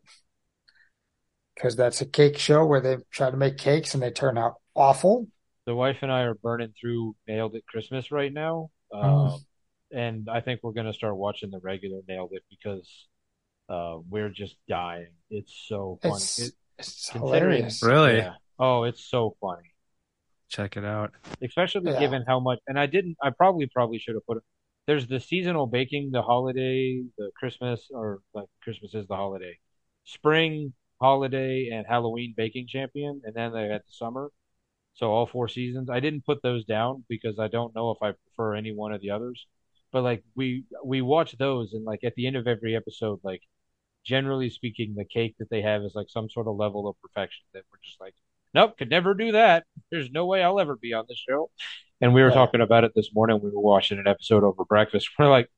[1.55, 4.55] because that's a cake show where they try to make cakes and they turn out
[4.75, 5.27] awful.
[5.65, 9.33] the wife and I are burning through Nailed It Christmas right now, Mm.
[9.33, 9.45] um,
[9.91, 13.07] and I think we're gonna start watching the regular Nailed It because
[13.69, 15.11] uh, we're just dying.
[15.29, 16.15] It's so funny.
[16.15, 17.83] It's It, it's considering- hilarious.
[17.83, 18.17] Really?
[18.17, 18.33] yeah.
[18.59, 19.71] Oh, it's so funny.
[20.49, 21.11] Check it out.
[21.41, 21.99] especially Yeah.
[21.99, 24.43] given how much and I didn't I probably probably should have put it
[24.87, 29.59] there's the seasonal baking, the holiday, the Christmas or like Christmas is the holiday.
[30.05, 30.71] Spring,
[31.01, 34.31] holiday, and Halloween baking champion, and then they had the summer.
[34.93, 35.89] So all four seasons.
[35.89, 39.01] I didn't put those down because I don't know if I prefer any one of
[39.01, 39.45] the others.
[39.91, 43.41] But like we we watch those and like at the end of every episode, like
[44.05, 47.45] generally speaking, the cake that they have is like some sort of level of perfection
[47.53, 48.15] that we're just like,
[48.53, 49.65] nope, could never do that.
[49.91, 51.49] There's no way I'll ever be on this show.
[52.01, 52.35] And we were Yeah.
[52.35, 53.39] talking about it this morning.
[53.41, 55.09] We were watching an episode over breakfast.
[55.19, 55.49] We're like,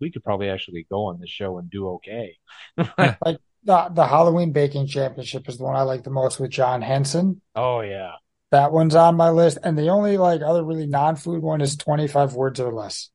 [0.00, 2.36] we could probably actually go on this show and do okay.
[2.98, 6.82] Like the the Halloween baking championship is the one I like the most with John
[6.82, 7.40] Henson.
[7.54, 8.12] Oh yeah.
[8.50, 9.58] That one's on my list.
[9.62, 13.10] And the only like other really non-food one is 25 words or less.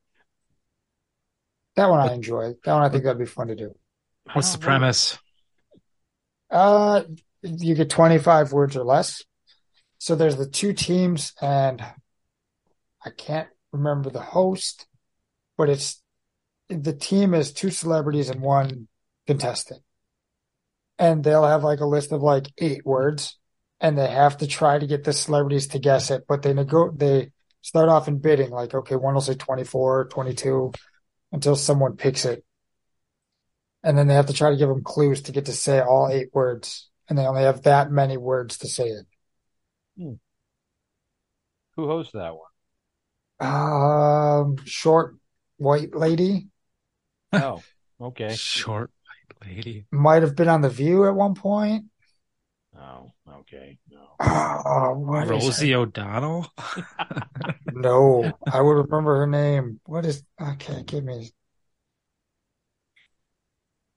[1.76, 2.54] That one I enjoy.
[2.64, 3.74] That one I think that'd be fun to do.
[4.32, 5.18] What's the premise?
[6.50, 7.02] Uh,
[7.42, 9.22] you get 25 words or less.
[9.98, 11.82] So there's the two teams and
[13.04, 14.86] I can't remember the host,
[15.56, 16.02] but it's
[16.68, 18.88] the team is two celebrities and one
[19.26, 19.82] contestant.
[20.98, 23.38] And they'll have like a list of like eight words
[23.80, 26.90] and they have to try to get the celebrities to guess it, but they nego
[26.90, 30.72] they start off in bidding like okay, one will say 24, 22
[31.34, 32.44] until someone picks it.
[33.82, 36.08] And then they have to try to give them clues to get to say all
[36.10, 36.88] eight words.
[37.08, 39.06] And they only have that many words to say it.
[41.76, 43.50] Who hosts that one?
[43.50, 45.16] Um, short
[45.58, 46.48] white lady
[47.34, 47.62] Oh,
[48.00, 48.34] okay.
[48.36, 48.90] Short
[49.40, 49.86] white lady.
[49.90, 51.86] might have been on The View at one point.
[52.76, 53.78] Oh, okay.
[53.90, 54.00] No.
[54.20, 56.46] Oh, what is Rosie her- O'Donnell.
[57.76, 59.80] No, I would remember her name.
[59.86, 61.32] What is, okay, give me,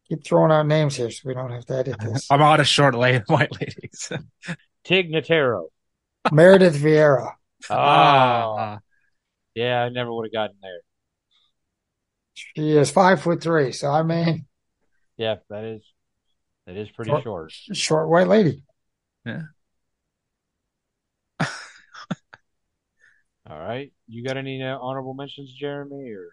[0.10, 2.26] keep throwing out names here so we don't have to edit this.
[2.32, 4.12] I'm out of short la- white ladies.
[4.84, 5.68] Tig Notaro.
[6.32, 7.34] Meredith Vieira.
[7.70, 8.80] Ah,
[9.54, 10.80] yeah, I never would have gotten there.
[12.34, 13.72] She is five foot three.
[13.72, 14.46] So, I mean,
[15.18, 15.82] Yeah, that is
[16.66, 17.24] that is pretty Short.
[17.24, 17.52] short.
[17.74, 18.64] short white lady.
[23.50, 23.92] All right.
[24.08, 26.12] You got any uh, honorable mentions, Jeremy?
[26.12, 26.30] Or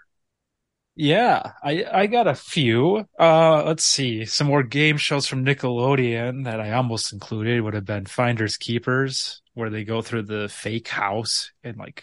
[0.96, 3.06] Yeah, I I got a few.
[3.18, 4.24] Uh, let's see.
[4.24, 9.42] Some more game shows from Nickelodeon that I almost included would have been Finders Keepers,
[9.54, 12.02] where they go through the fake house and like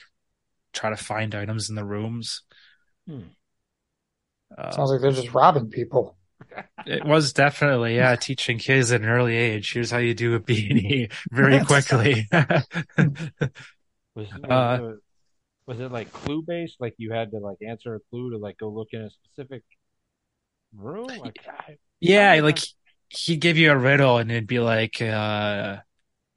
[0.74, 2.44] try to find items in the rooms.
[3.08, 3.22] Hmm.
[4.58, 6.18] Uh, Sounds like they're just robbing people.
[6.86, 9.72] It was definitely, yeah, teaching kids at an early age.
[9.72, 12.28] Here's how you do a B&E very quickly.
[14.16, 14.80] was was, Uh,
[15.68, 16.78] was it like clue based?
[16.80, 19.64] Like you had to like answer a clue to like go look in a specific
[20.76, 21.08] room?
[21.20, 22.60] Like, I, Yeah, like
[23.10, 25.78] he'd give you a riddle and it'd be like, uh,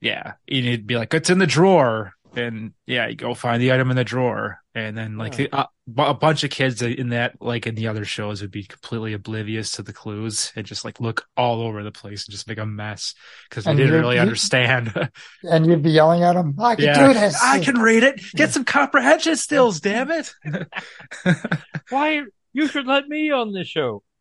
[0.01, 2.14] yeah, and it'd be like, it's in the drawer.
[2.37, 5.45] And yeah, you go find the item in the drawer, and then like Yeah.
[5.51, 8.51] the, uh, bu- a bunch of kids in that, like in the other shows, would
[8.51, 12.31] be completely oblivious to the clues and just like look all over the place and
[12.31, 13.13] just make a mess
[13.49, 14.93] because they And didn't really you- understand.
[15.43, 17.41] And you'd be yelling at them, I can yeah, do this.
[17.41, 18.21] I can read it.
[18.35, 20.33] Get some comprehension skills, damn it.
[21.89, 22.23] Why
[22.53, 24.03] you should let me on this show?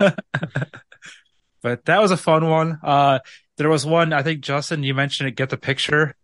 [1.63, 2.79] but that was a fun one.
[2.83, 3.21] Uh,
[3.57, 5.37] there was one I think Justin, you mentioned it.
[5.37, 6.15] Get the picture.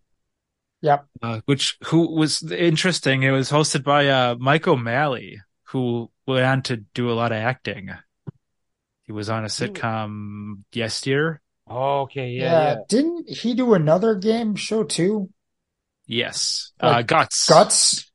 [0.82, 1.06] Yep.
[1.22, 3.22] uh, which who was interesting.
[3.22, 7.38] It was hosted by uh, Mike O'Malley, who went on to do a lot of
[7.38, 7.90] acting.
[9.02, 11.40] He was on a sitcom Yes Dear.
[11.66, 12.76] Oh, okay, Yeah, yeah, yeah.
[12.88, 15.30] Didn't he do another game show too?
[16.06, 17.48] Yes, Like uh, Guts.
[17.48, 18.10] Guts?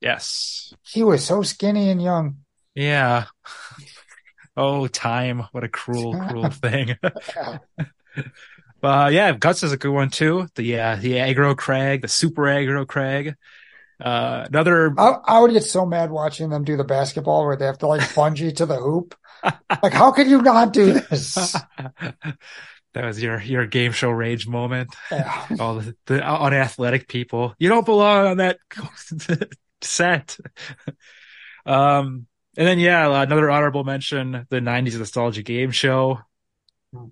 [0.00, 0.74] Yes.
[0.82, 2.38] He was so skinny and young.
[2.74, 3.24] Yeah.
[4.60, 5.44] Oh, time!
[5.52, 6.96] What a cruel, cruel thing.
[8.82, 9.04] Yeah.
[9.04, 10.48] Uh, yeah, Guts is a good one too.
[10.54, 13.36] The uh, the aggro crag, the super aggro Crag.
[14.00, 17.66] Uh, another I, I would get so mad watching them do the basketball where they
[17.66, 19.16] have to like bungee to the hoop.
[19.82, 21.34] Like, how could you not do this?
[22.94, 24.94] that was your your game show rage moment.
[25.10, 25.46] Yeah.
[25.58, 27.54] All the, the unathletic people.
[27.58, 28.58] You don't belong on that
[29.80, 30.36] set.
[31.66, 32.26] Um,
[32.56, 36.20] and then yeah, another honorable mention: the '90s nostalgia game show.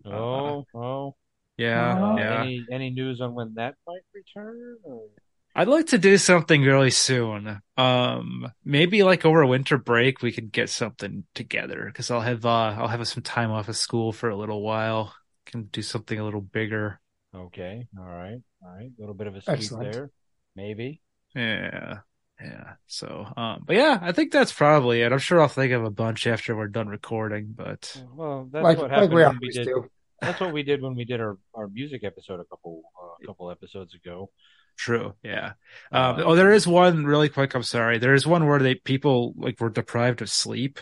[0.04, 1.14] Oh, oh.
[1.56, 2.42] Yeah, Uh, yeah.
[2.42, 4.76] Any any news on when that might return?
[4.84, 5.08] Or?
[5.54, 7.60] I'd like to do something really soon.
[7.78, 12.44] Um, maybe like over a winter break we could get something together because I'll have
[12.44, 15.14] uh I'll have some time off of school for a little while.
[15.46, 17.00] Can do something a little bigger.
[17.34, 18.90] Okay, all right, all right.
[18.96, 19.92] A little bit of a sweep Excellent.
[19.92, 20.10] there,
[20.54, 21.02] maybe.
[21.34, 22.00] Yeah.
[22.40, 22.74] Yeah.
[22.86, 25.10] So, um, but yeah, I think that's probably it.
[25.12, 28.78] I'm sure I'll think of a bunch after we're done recording, but Well, that's Like,
[28.78, 29.66] what like happened we when we always did.
[29.66, 29.90] do.
[30.20, 33.26] That's what we did when we did our, our music episode a couple uh, a
[33.26, 34.30] couple episodes ago.
[34.76, 35.14] true.
[35.22, 35.52] Yeah.
[35.92, 37.54] Um, Uh, oh, there is one really quick.
[37.54, 37.98] I'm sorry.
[37.98, 40.80] There is one where they people like were deprived of sleep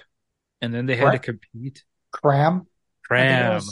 [0.60, 1.84] and then they had to compete.
[2.10, 2.54] Cram.
[2.54, 2.66] I think it
[3.06, 3.62] Cram.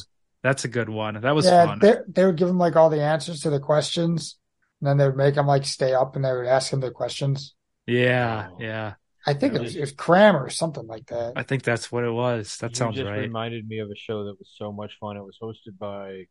[0.43, 1.21] That's a good one.
[1.21, 1.79] That was yeah, fun.
[1.81, 4.39] they, they would give them like all the answers to the questions.
[4.81, 6.91] And then they would make them like stay up and they would ask them the
[6.91, 7.55] questions.
[7.87, 8.49] Yeah.
[8.51, 8.57] Oh.
[8.61, 8.95] Yeah.
[9.27, 11.35] I think it was, it was cram or something like that.
[11.37, 12.57] I think that's what it was.
[12.59, 13.20] That you sounds just right.
[13.20, 15.16] reminded me of a show that was so much fun.
[15.16, 16.27] It was hosted by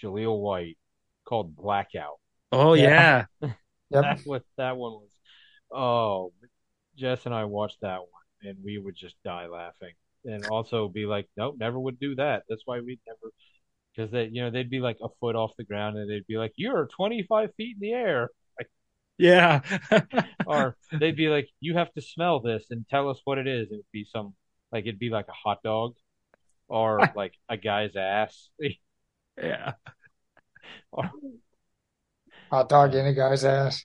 [0.00, 0.78] Jaleel White
[1.24, 2.18] called Blackout.
[2.52, 3.26] Oh Yeah.
[3.40, 3.52] yeah.
[3.92, 4.02] Yep.
[4.04, 5.10] That was that one was
[5.72, 6.32] oh
[6.96, 11.06] Jess and I watched that one and we would just die laughing and also be
[11.06, 13.32] like nope never would do that that's why we'd never
[13.94, 16.38] because they you know they'd be like a foot off the ground and they'd be
[16.38, 18.28] like you're 25 feet in the air
[19.20, 19.60] Yeah.
[20.46, 23.68] or they'd be like you have to smell this and tell us what it is
[23.70, 24.34] it'd be some
[24.72, 25.94] like it'd be like a hot dog
[26.68, 28.48] or like a guy's ass
[29.42, 29.72] yeah.
[30.90, 31.10] or,
[32.50, 33.84] Hot dog in a guy's ass.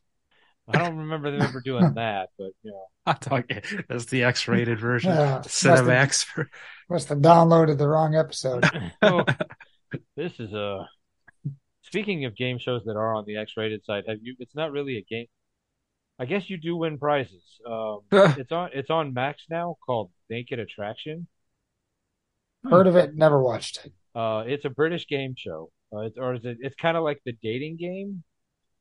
[0.67, 3.43] I don't remember them ever doing that but you know Hot dog.
[3.87, 5.11] That's the X-rated version.
[5.11, 5.39] Yeah.
[5.41, 6.23] Cinemax.
[6.23, 6.49] For,
[6.89, 8.65] Must have downloaded the wrong episode.
[9.03, 9.23] Oh,
[10.15, 10.87] this is a.
[11.85, 14.35] Speaking of game shows that are on the X-rated side, have you?
[14.39, 15.27] It's not really a game.
[16.17, 17.43] I guess you do win prizes.
[17.65, 18.71] Um, it's on.
[18.73, 21.27] It's on Max now, called Naked Attraction.
[22.63, 23.93] Heard of it, never watched it.
[24.15, 25.71] Uh, it's a British game show.
[25.93, 26.57] Uh, it's, or is it?
[26.61, 28.23] It's kind of like the dating game,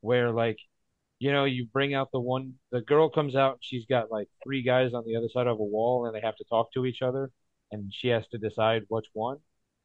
[0.01, 0.57] where like,
[1.19, 2.53] you know, you bring out the one.
[2.71, 3.59] The girl comes out.
[3.61, 6.37] She's got like three guys on the other side of a wall, and they have
[6.37, 7.29] to talk to each other,
[7.71, 9.37] and she has to decide which one.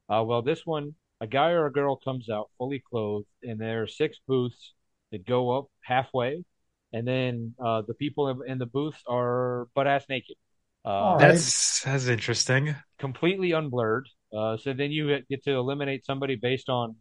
[0.09, 3.83] Uh, well, this one, a guy or a girl comes out fully clothed, and there
[3.83, 4.75] are six booths
[5.12, 6.45] that go up halfway,
[6.93, 10.37] and then uh, the people in, in the booths are butt ass naked.
[10.85, 12.75] Uh, that's that's interesting.
[12.99, 14.05] completely unblurred.
[14.37, 16.97] Uh, so then you get to eliminate somebody based on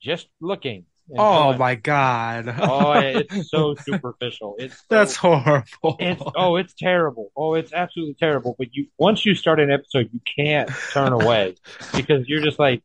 [0.00, 0.84] just looking.
[1.18, 2.54] Oh going, my god.
[2.60, 4.56] Oh, it's so superficial.
[4.58, 5.96] It's so, That's horrible.
[6.00, 7.30] it's oh, it's terrible.
[7.36, 8.56] Oh, it's absolutely terrible.
[8.58, 11.56] But you once you start an episode, you can't turn away
[11.94, 12.82] because you're just like,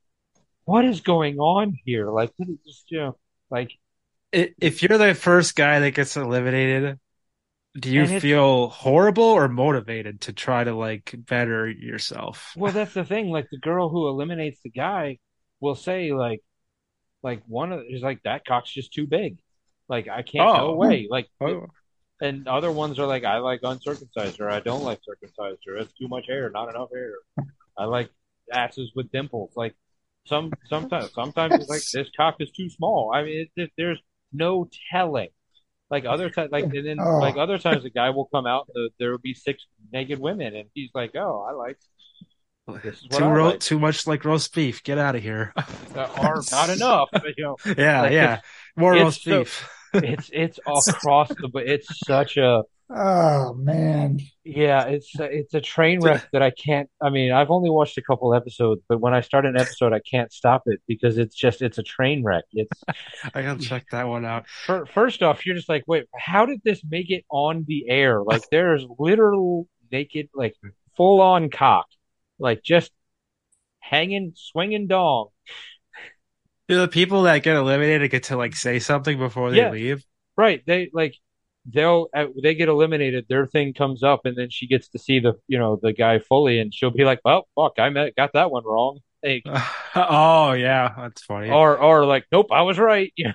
[0.72, 2.10] what is going on here?
[2.10, 2.32] Like,
[2.66, 3.18] just you know,
[3.50, 3.72] like
[4.32, 6.98] if you're the first guy that gets eliminated,
[7.78, 12.54] do you feel horrible or motivated to try to like better yourself?
[12.56, 13.30] Well, that's the thing.
[13.30, 15.18] Like the girl who eliminates the guy
[15.60, 16.40] will say like,
[17.22, 19.40] like one of is like that cock's just too big.
[19.90, 20.68] Like I can't Oh.
[20.68, 21.08] no way.
[21.10, 21.68] Like Oh,
[22.22, 25.94] and other ones are like I like uncircumcised or I don't like circumcised or it's
[25.94, 27.14] too much hair, not enough hair.
[27.78, 28.10] I like
[28.54, 29.52] asses with dimples.
[29.56, 29.76] Like
[30.26, 33.12] some sometimes sometimes it's like this cock is too small.
[33.14, 34.00] I mean, it, it, there's
[34.32, 35.30] no telling.
[35.90, 37.18] Like other times, like and then Oh.
[37.20, 38.68] like other times, a guy will come out.
[38.74, 41.78] The, there will be six naked women, and he's like, "Oh, I like
[42.84, 44.84] this is what too ro- like." too much like roast beef.
[44.84, 45.54] Get out of here.
[45.96, 47.10] or not enough.
[47.38, 48.40] You know, yeah, Like, yeah.
[48.78, 49.70] More roast so- beef.
[49.94, 52.64] It's it's across the but it's such a
[52.94, 54.20] Oh man.
[54.44, 58.02] yeah, it's it's a train wreck that I can't I mean, I've only watched a
[58.02, 61.62] couple episodes, but when I start an episode I can't stop it because it's just
[61.62, 62.44] it's a train wreck.
[62.52, 62.82] It's
[63.34, 64.46] I gotta check that one out.
[64.48, 68.22] fir- first off, you're just like, wait, how did this make it on the air?
[68.22, 70.56] Like there's literal naked like
[70.98, 71.88] full on cock.
[72.40, 72.92] Like just
[73.80, 75.28] hanging swinging dong.
[76.68, 79.72] Do the people that get eliminated get to like say something before they Yeah.
[79.72, 80.04] leave?
[80.36, 80.62] Right.
[80.66, 81.16] They like
[81.66, 83.26] they'll uh, they get eliminated.
[83.30, 86.20] Their thing comes up, and then she gets to see the you know the guy
[86.20, 89.44] fully, and she'll be like, "Well, fuck, I met, got that one wrong." Like,
[89.96, 91.50] oh yeah, that's funny.
[91.50, 93.34] or or like, "Nope, I was right." Yeah.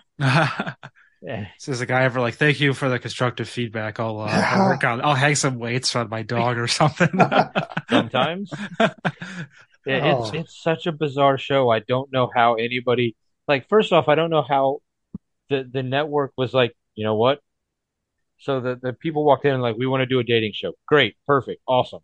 [1.23, 3.99] this is a guy ever like, thank you for the constructive feedback.
[3.99, 5.01] I'll, uh, I'll work on.
[5.03, 7.09] I'll hang some weights on my dog or something.
[7.91, 10.31] Sometimes It- it's Oh.
[10.35, 11.71] it's such a bizarre show.
[11.71, 13.15] I don't know how anybody
[13.47, 13.69] like.
[13.69, 14.79] First off, I don't know how
[15.49, 16.77] the the network was like.
[16.97, 17.39] You know what?
[18.39, 20.73] So the the people walked in and like, we want to do a dating show.
[20.87, 22.01] Great, perfect, awesome.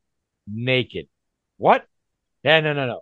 [0.46, 1.06] Naked.
[1.58, 1.84] What?
[2.42, 3.00] Yeah, no, no, no.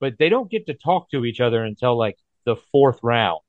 [0.00, 2.16] But they don't get to talk to each other until like
[2.46, 3.40] the fourth round.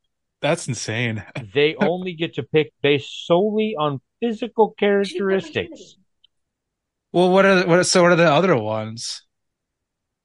[0.41, 1.23] that's insane.
[1.53, 5.97] They only get to pick based solely on physical characteristics.
[7.13, 7.83] Well, what are the, what?
[7.85, 9.23] So what are the other ones?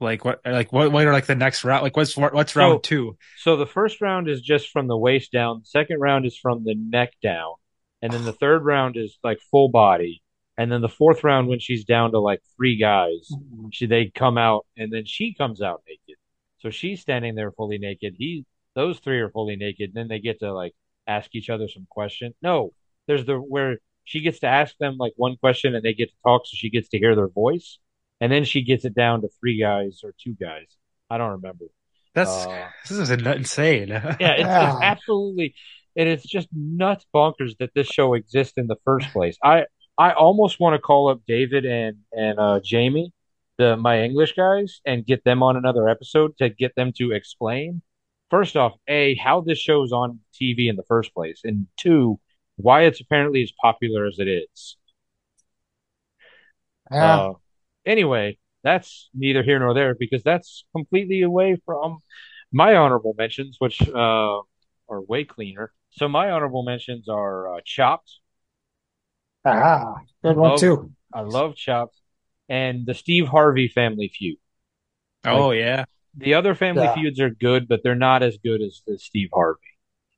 [0.00, 0.40] Like what?
[0.44, 0.92] Like what?
[0.92, 1.82] What are like the next round?
[1.82, 3.16] Like what's what's So- round two?
[3.38, 5.60] So the first round is just from the waist down.
[5.60, 7.54] The second round is from the neck down.
[8.06, 10.22] And then the third round is like full body.
[10.56, 13.28] And then the fourth round, when she's down to like three guys,
[13.72, 16.16] she they come out and then she comes out naked.
[16.58, 18.14] So she's standing there fully naked.
[18.16, 18.44] He
[18.76, 19.88] those three are fully naked.
[19.90, 20.72] And Then they get to like
[21.08, 22.36] ask each other some questions.
[22.42, 22.70] No,
[23.08, 26.16] there's the where she gets to ask them like one question and they get to
[26.24, 27.78] talk, so she gets to hear their voice.
[28.20, 30.68] And then she gets it down to three guys or two guys.
[31.10, 31.64] I don't remember.
[32.14, 33.88] That's Uh, this is insane.
[33.88, 34.72] yeah, it's, Yeah.
[34.72, 35.54] it's absolutely,
[35.96, 39.36] and it's just nuts bonkers that this show exists in the first place.
[39.42, 39.66] I
[39.98, 43.12] I almost want to call up David and and uh, Jamie,
[43.58, 47.82] the my English guys, and get them on another episode to get them to explain.
[48.30, 52.20] First off, a how this show's on TV in the first place, and two,
[52.56, 54.76] why it's apparently as popular as it is.
[56.90, 57.16] Yeah.
[57.16, 57.32] Uh,
[57.84, 61.98] anyway, that's neither here nor there because that's completely away from
[62.52, 64.40] my honorable mentions, which uh,
[64.88, 65.72] are way cleaner.
[65.96, 68.18] So my honorable mentions are uh, Chopped.
[69.44, 70.92] ah, good one love- too.
[71.12, 71.96] I love Chopped,
[72.48, 74.38] and the Steve Harvey Family Feud.
[75.24, 75.84] oh yeah.
[76.18, 76.94] The other Family Yeah.
[76.94, 79.60] Feuds are good, but they're not as good as the Steve Harvey.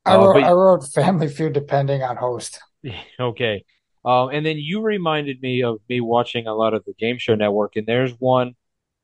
[0.04, 2.60] I Uh, wrote, but- I wrote Family Feud depending on host.
[3.20, 3.64] Okay.
[4.04, 7.34] Um, and then you reminded me of me watching a lot of the Game Show
[7.34, 8.54] Network, and there's one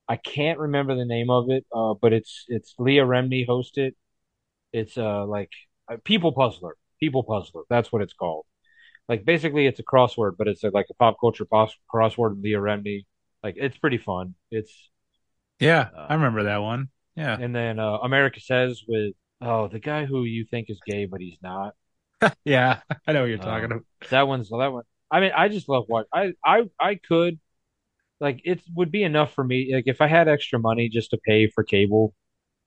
[0.06, 3.92] I can't remember the name of it, uh, but it's it's Leah Remini hosted.
[4.72, 5.50] It's uh like
[6.04, 7.62] People Puzzler, People Puzzler.
[7.70, 8.44] That's what it's called.
[9.08, 12.42] Like basically, it's a crossword, but it's a, like a pop culture pos- crossword.
[12.42, 13.06] Leah Remini,
[13.42, 14.34] like it's pretty fun.
[14.50, 14.72] It's
[15.60, 16.90] Yeah, Uh, I remember that one.
[17.16, 17.38] Yeah.
[17.38, 21.20] and then uh, America Says with oh the guy who you think is gay but
[21.20, 21.74] he's not.
[22.44, 23.84] Yeah, I know what you're Uh, talking about.
[24.10, 24.84] That one's that one.
[25.10, 27.38] I mean, I just love what I I I could
[28.20, 29.74] like it would be enough for me.
[29.74, 32.14] Like if I had extra money just to pay for cable,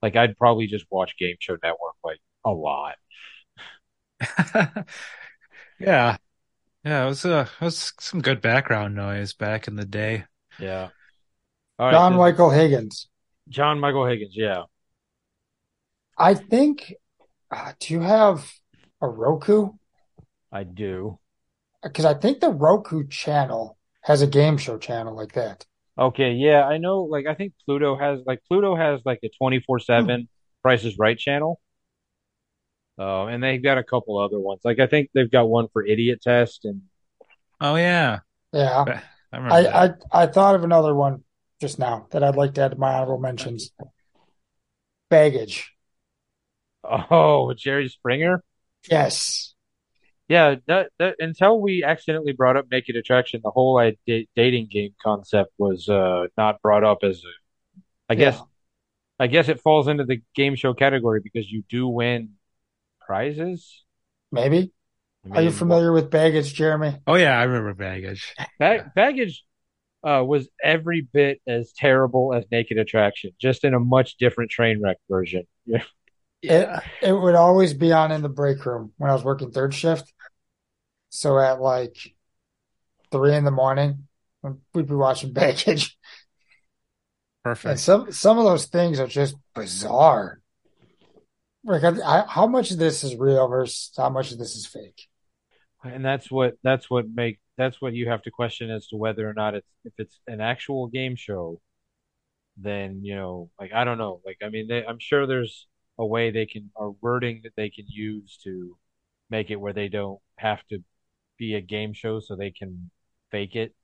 [0.02, 2.96] like I'd probably just watch Game Show Network like a lot.
[5.80, 6.18] yeah.
[6.84, 10.26] Yeah, it was uh it was some good background noise back in the day.
[10.60, 10.90] Yeah.
[11.78, 13.10] All right, John this- Michael Higgins.
[13.50, 14.34] John Michael Higgins.
[14.36, 14.64] Yeah.
[16.18, 16.94] I think.
[17.50, 18.52] Uh, do you have
[19.02, 19.70] a Roku?
[20.52, 21.20] I do.
[21.82, 25.66] Because I think the Roku channel has a game show channel like that.
[25.98, 26.34] Okay.
[26.34, 27.04] Yeah, I know.
[27.04, 30.28] Like I think Pluto has like Pluto has like a twenty four seven
[30.62, 31.60] Price is Right channel.
[33.00, 34.62] Uh, and they've got a couple other ones.
[34.64, 36.82] Like I think they've got one for Idiotest and
[37.60, 38.20] Oh yeah.
[38.54, 39.02] Yeah.
[39.32, 39.86] I I.
[39.86, 41.24] I, I thought of another one
[41.60, 43.72] just now that I'd like to add to my honorable mentions.
[45.10, 45.74] Baggage.
[46.84, 48.44] oh Jerry Springer.
[48.90, 49.54] Yes.
[50.30, 54.68] Yeah, that, that until we accidentally brought up Naked Attraction, the whole uh, da- dating
[54.70, 57.82] game concept was uh, not brought up as a.
[58.10, 58.44] I guess Yeah.
[59.20, 62.37] I guess it falls into the game show category because you do win
[63.08, 63.84] prizes.
[64.32, 64.72] Maybe.
[65.26, 67.00] I Are you mean, familiar with baggage, Jeremy?
[67.08, 68.36] Oh yeah, I remember baggage.
[68.60, 69.44] Bag- baggage
[70.04, 74.82] uh, was every bit as terrible as Naked Attraction, just in a much different train
[74.82, 75.44] wreck version.
[75.66, 75.84] Yeah.
[76.42, 76.70] It,
[77.02, 80.14] it would always be on in the break room when I was working third shift.
[81.10, 81.98] So at like
[83.12, 84.08] three in the morning,
[84.74, 85.98] we'd be watching baggage.
[87.44, 87.70] Perfect.
[87.72, 90.42] And some some of those things are just bizarre.
[91.68, 91.90] Like, I,
[92.22, 95.08] I, how much of this is real versus how much of this is fake?
[95.84, 99.30] and that's what that's what make that's what you have to question as to whether
[99.30, 101.62] or not it's if it's an actual game show
[102.58, 106.06] then you know like I don't know like I mean they, I'm sure there's a
[106.06, 108.78] way they can or wording that they can use to
[109.30, 110.84] make it where they don't have to
[111.38, 112.90] be a game show so they can
[113.32, 113.76] fake it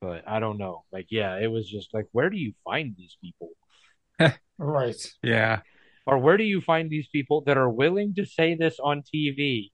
[0.00, 3.16] but I don't know like yeah it was just like where do you find these
[3.20, 3.50] people
[4.58, 5.00] Right.
[5.22, 5.60] Yeah.
[6.08, 9.70] Or where do you find these people that are willing to say this on TV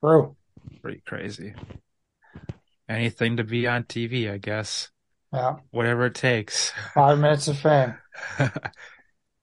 [0.00, 0.36] Bro,
[0.80, 1.54] Pretty crazy.
[2.88, 4.90] Anything to be on TV, I guess.
[5.32, 5.56] Yeah.
[5.70, 6.72] Whatever it takes.
[6.92, 7.94] Five minutes of fame.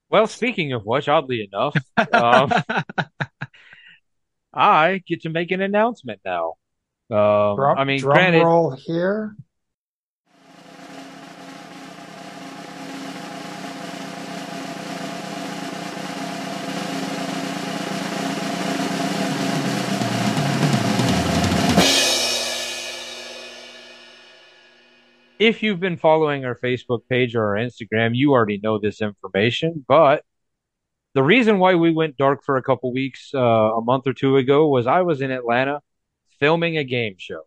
[0.10, 1.76] well speaking of which oddly enough
[2.14, 2.52] um,
[4.54, 6.56] I get to make an announcement now
[7.12, 9.36] um, Drum, I mean drum granted roll here.
[25.40, 29.86] If you've been following our Facebook page or our Instagram, you already know this information.
[29.88, 30.24] But
[31.14, 34.38] the reason why we went dark for a couple weeks uh, a month or two
[34.38, 35.82] ago was I was in Atlanta
[36.40, 37.42] filming a game show.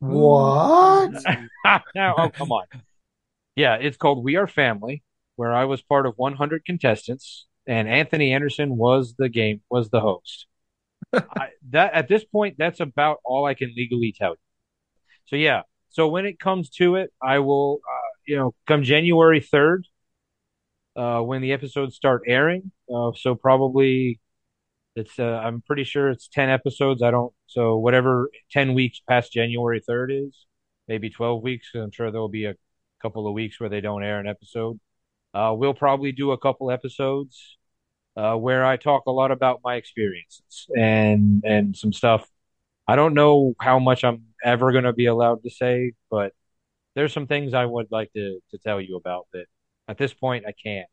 [0.00, 1.12] What?
[1.94, 2.66] now, oh, come on.
[3.54, 5.02] Yeah, it's called We Are Family,
[5.36, 10.00] where I was part of 100 contestants, and Anthony Anderson was the game was the
[10.00, 10.46] host.
[11.12, 14.36] I, that at this point, that's about all I can legally tell you.
[15.26, 19.40] So yeah, so when it comes to it, I will, uh, you know, come January
[19.40, 19.84] 3rd,
[20.96, 22.72] uh, when the episodes start airing.
[22.92, 24.20] Uh, so probably
[24.94, 27.02] it's, uh, I'm pretty sure it's 10 episodes.
[27.02, 30.46] I don't, so whatever 10 weeks past January 3rd is,
[30.88, 31.68] maybe 12 weeks.
[31.74, 32.54] I'm sure there'll be a
[33.02, 34.80] couple of weeks where they don't air an episode.
[35.34, 37.58] Uh, we'll probably do a couple episodes,
[38.16, 42.26] uh, where I talk a lot about my experiences and, and some stuff.
[42.88, 46.32] I don't know how much I'm ever going to be allowed to say, but
[46.94, 49.46] there's some things I would like to to tell you about that
[49.88, 50.88] at this point I can't.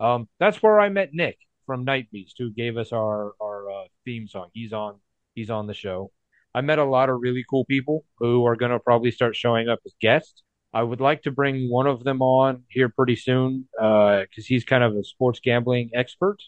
[0.00, 3.84] Um, that's where I met Nick from Night Beast, who gave us our our uh,
[4.04, 4.48] theme song.
[4.52, 4.98] He's on
[5.34, 6.10] he's on the show.
[6.54, 9.68] I met a lot of really cool people who are going to probably start showing
[9.68, 10.42] up as guests.
[10.72, 14.64] I would like to bring one of them on here pretty soon because uh, he's
[14.64, 16.38] kind of a sports gambling expert,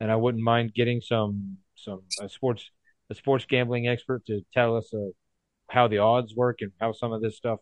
[0.00, 2.70] and I wouldn't mind getting some some uh, sports
[3.10, 5.10] a sports gambling expert to tell us uh,
[5.74, 7.58] how the odds work and how some of this stuff,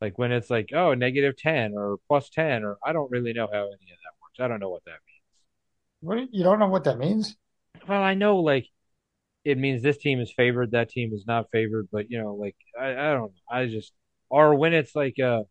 [0.00, 3.46] like when it's like, oh, negative 10 or plus 10, or I don't really know
[3.46, 4.40] how any of that works.
[4.40, 5.20] I don't know what that means.
[6.00, 6.34] What?
[6.34, 7.36] You don't know what that means?
[7.86, 8.66] Well, I know like
[9.44, 12.56] it means this team is favored, that team is not favored, but you know, like
[12.78, 13.32] I, I don't.
[13.50, 13.92] I just,
[14.28, 15.42] or when it's like, uh,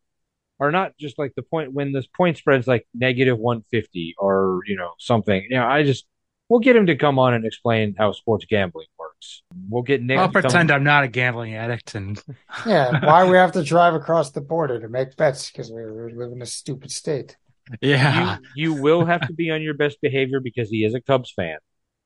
[0.60, 4.76] or not just like the point when this point spread's like negative 150 or, you
[4.76, 5.46] know, something.
[5.50, 6.06] You know, I just,
[6.50, 8.88] we'll get him to come on and explain how sports gambling
[9.26, 9.44] works.
[9.70, 10.18] We'll get Nick.
[10.18, 12.22] I'll to come- pretend I'm not a gambling addict and
[12.66, 13.06] Yeah.
[13.06, 16.32] Why we have to drive across the border to make bets because we we live
[16.32, 17.38] in a stupid state.
[17.82, 18.38] yeah.
[18.56, 21.32] you, you will have to be on your best behavior because he is a Cubs
[21.36, 21.58] fan.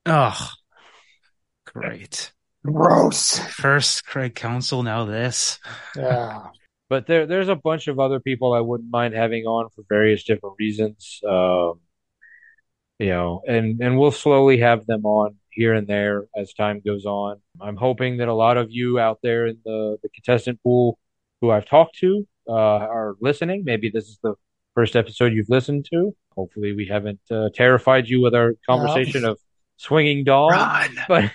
[0.05, 0.49] Oh,
[1.65, 2.31] great.
[2.65, 3.39] Gross.
[3.39, 5.59] First Craig Counsell, now this.
[5.95, 6.47] Yeah.
[6.89, 10.23] But there, there's a bunch of other people I wouldn't mind having on for various
[10.23, 11.19] different reasons.
[11.23, 11.81] Um,
[12.97, 17.05] you know, and and we'll slowly have them on here and there as time goes
[17.05, 17.41] on.
[17.61, 20.97] I'm hoping that a lot of you out there in the the contestant pool
[21.41, 23.63] who I've talked to uh, are listening.
[23.65, 24.35] Maybe this is the
[24.75, 26.15] first episode you've listened to.
[26.35, 29.39] Hopefully, we haven't uh, terrified you with our conversation of
[29.77, 30.51] swinging dawn.
[30.51, 31.31] Run, But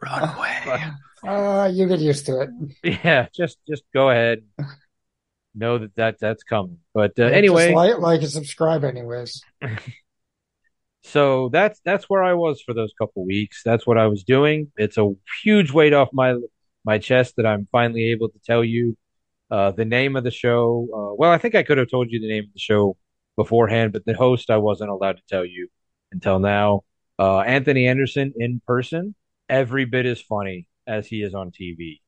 [0.00, 0.84] run away.
[1.24, 2.50] Uh, you get used to it.
[3.04, 4.42] yeah, just just go ahead.
[5.54, 6.78] Know that, that that's coming.
[6.94, 9.42] But uh, Just anyway, like, like and subscribe, anyways.
[11.02, 13.62] So that's that's where I was for those couple weeks.
[13.64, 14.70] That's what I was doing.
[14.76, 16.36] It's a huge weight off my
[16.84, 18.96] my chest that I'm finally able to tell you
[19.50, 20.88] uh, the name of the show.
[20.94, 22.96] Uh, well, I think I could have told you the name of the show
[23.36, 25.68] beforehand, but the host I wasn't allowed to tell you
[26.12, 26.82] until now.
[27.18, 29.14] Uh, Anthony Anderson in person,
[29.48, 32.00] every bit as funny as he is on TV.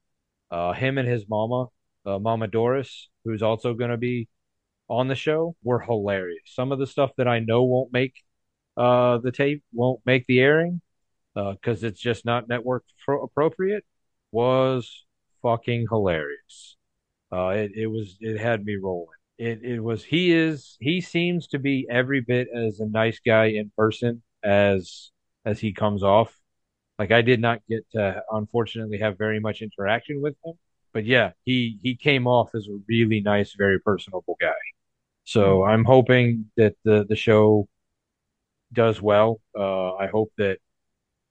[0.50, 1.66] Uh, him and his mama,
[2.06, 4.28] uh, Mama Doris, who's also going to be
[4.88, 6.42] on the show, were hilarious.
[6.46, 8.14] Some of the stuff that I know won't make
[8.76, 10.80] uh, the tape, won't make the airing
[11.36, 13.84] uh because it's just not network pro- appropriate,
[14.32, 15.04] was
[15.42, 16.76] fucking hilarious.
[17.32, 19.08] Uh, it, it was it had me rolling.
[19.38, 23.46] It it was he is he seems to be every bit as a nice guy
[23.46, 25.10] in person as
[25.44, 26.34] as he comes off.
[26.98, 30.54] Like I did not get to unfortunately have very much interaction with him,
[30.92, 34.52] but yeah, he he came off as a really nice, very personable guy.
[35.24, 37.68] So I'm hoping that the the show
[38.74, 39.40] does well.
[39.58, 40.58] Uh, I hope that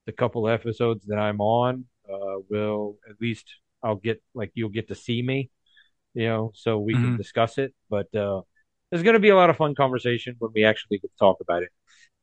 [0.05, 3.47] the couple episodes that I'm on uh, will at least
[3.83, 5.49] I'll get like you'll get to see me,
[6.13, 7.17] you know, so we can Mhm.
[7.17, 7.73] discuss it.
[7.89, 8.41] But uh,
[8.91, 11.37] there's going to be a lot of fun conversation when we actually get to talk
[11.41, 11.71] about it.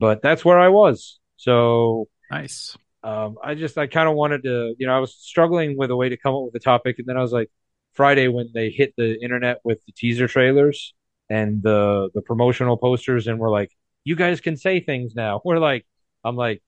[0.00, 1.20] But that's where I was.
[1.36, 2.76] So Nice.
[3.02, 5.96] um, I just I kind of wanted to, you know, I was struggling with a
[5.96, 7.50] way to come up with a topic, and then I was like,
[7.94, 10.94] Friday when they hit the internet with the teaser trailers
[11.28, 13.70] and the the promotional posters, and we're like,
[14.05, 15.40] you guys can say things now.
[15.44, 15.86] We're like,
[16.24, 16.62] I'm like,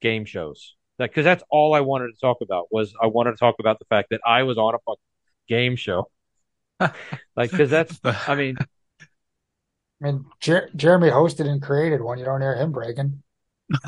[0.00, 3.36] game shows, like because that's all I wanted to talk about was I wanted to
[3.36, 4.96] talk about the fact that I was on a fucking
[5.48, 6.10] game show,
[6.80, 8.56] like because that's I mean
[10.02, 12.18] I mean, Jer- Jeremy hosted and created one.
[12.18, 13.22] You don't hear him bragging.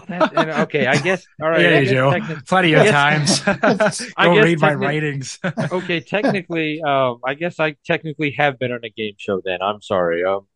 [0.09, 1.95] that, okay, I guess all right, yeah, you do.
[1.95, 3.43] techni- Plenty of times.
[4.17, 5.39] I Go guess read my writings.
[5.45, 9.41] okay, technically, um, I guess I technically have been on a game show.
[9.45, 10.23] Then I'm sorry.
[10.23, 10.47] Um,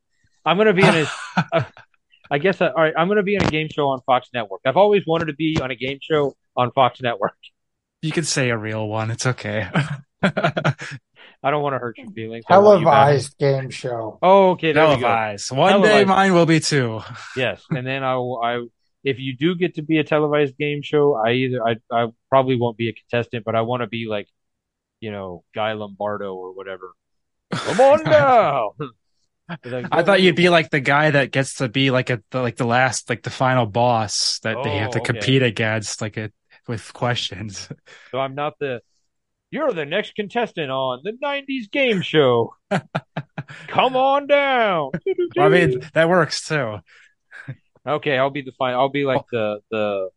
[0.47, 1.07] I'm gonna be in
[1.53, 1.67] a.
[2.31, 2.95] I guess I, all right.
[2.97, 4.61] I'm gonna be on a game show on Fox Network.
[4.65, 7.37] I've always wanted to be on a game show on Fox Network.
[8.03, 9.11] you can say a real one.
[9.11, 9.69] It's okay.
[11.43, 12.45] I don't want to hurt your feelings.
[12.49, 12.87] I want you.
[12.87, 14.19] Televised game show.
[14.23, 14.73] Oh, okay.
[14.73, 15.01] There we go.
[15.03, 15.51] Televised.
[15.53, 17.01] One day mine will be too.
[17.37, 18.65] Yes, and then I, will- I,
[19.05, 22.57] if you do get to be a televised game show, I either I, I probably
[22.57, 24.27] won't be a contestant, but I want to be like,
[25.01, 26.93] you know, Guy Lombardo or whatever.
[27.53, 28.71] Come on down.
[29.65, 32.41] Like, I thought you'd be like the guy that gets to be like a the,
[32.43, 35.13] like the last like the final boss that they have to Oh, okay.
[35.13, 36.33] compete against like a
[36.69, 37.69] with questions.
[38.11, 38.81] So I'm not the.
[39.51, 42.55] You're the next contestant on the '90s game show.
[43.69, 44.91] Come on down.
[45.39, 46.79] I mean that works too.
[47.87, 48.75] okay, I'll be the fine.
[48.75, 49.27] I'll be like oh.
[49.33, 50.11] the the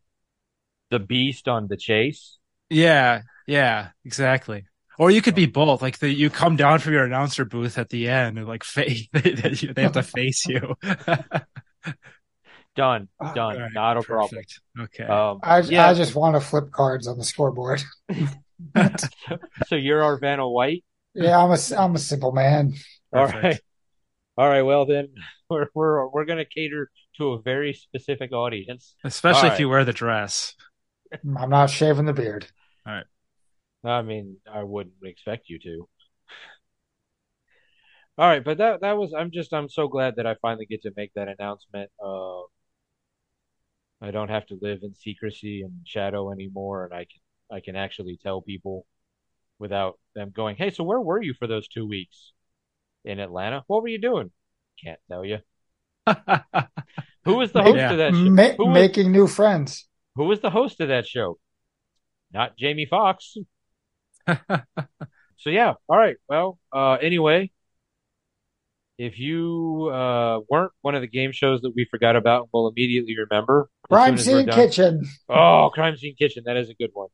[0.91, 2.37] the beast on the chase.
[2.69, 4.65] Yeah, yeah, exactly.
[4.99, 5.81] Or you could be both.
[5.81, 8.85] Like the, you come down from your announcer booth at the end and like fa-
[9.13, 10.75] they, they have to face you.
[12.75, 13.55] Done, Oh, done.
[13.55, 14.41] All right, Not a problem.
[14.79, 15.03] Okay.
[15.03, 15.89] Um, I, yeah.
[15.89, 17.81] I just want to flip cards on the scoreboard.
[19.67, 20.85] so you're our Vanna White.
[21.13, 22.75] Yeah, I'm a, I'm a simple man.
[23.11, 23.43] All Perfect.
[23.43, 23.59] right.
[24.37, 24.61] All right.
[24.61, 25.09] Well, then
[25.49, 28.95] we're we're we're gonna cater to a very specific audience.
[29.03, 29.59] Especially all if right.
[29.59, 30.55] you wear the dress.
[31.11, 32.47] I'm not shaving the beard.
[33.83, 35.87] I mean, I wouldn't expect you to.
[38.17, 40.81] All right, but that that was I'm just I'm so glad that I finally get
[40.81, 41.89] to make that announcement.
[42.03, 42.41] Uh,
[44.01, 47.21] I don't have to live in secrecy and shadow anymore, and I can
[47.51, 48.85] I can actually tell people
[49.57, 52.33] without them going, "Hey, so where were you for those two weeks
[53.05, 53.63] in Atlanta?
[53.67, 54.31] What were you doing?"
[54.83, 55.37] Can't tell you.
[57.25, 57.91] Who was the host Yeah.
[57.91, 58.29] of that show?
[58.29, 59.87] Ma- Who was, making new friends.
[60.15, 61.37] who was the host of that show?
[62.33, 63.37] Not Jamie Foxx.
[65.39, 66.17] So yeah, all right.
[66.27, 67.49] Well, uh, anyway,
[68.97, 73.15] if you uh, weren't one of the game shows that we forgot about, we'll immediately
[73.17, 73.69] remember.
[73.87, 74.67] Crime soon as we're Scene.
[74.67, 75.05] Kitchen.
[75.29, 76.43] Oh, Crime Scene Kitchen.
[76.45, 77.07] That is a good one.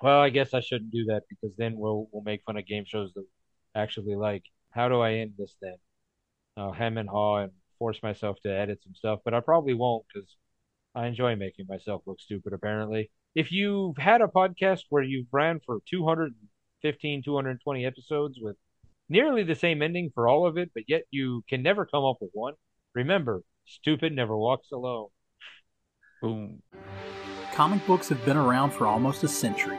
[0.00, 2.84] Well, I guess I shouldn't do that because then we'll we'll make fun of game
[2.86, 3.26] shows that
[3.74, 4.44] actually like.
[4.70, 5.76] How do I end this then?
[6.56, 10.04] I'll hem and haw and force myself to edit some stuff, but I probably won't
[10.12, 10.28] because
[10.94, 12.52] I enjoy making myself look stupid.
[12.52, 15.80] Apparently, if you've had a podcast where you've ran for
[16.84, 18.56] 215, 220 episodes with
[19.08, 22.18] nearly the same ending for all of it, but yet you can never come up
[22.20, 22.52] with one,
[22.94, 25.08] remember, stupid never walks alone.
[26.20, 26.62] Boom.
[27.54, 29.78] Comic books have been around for almost a century,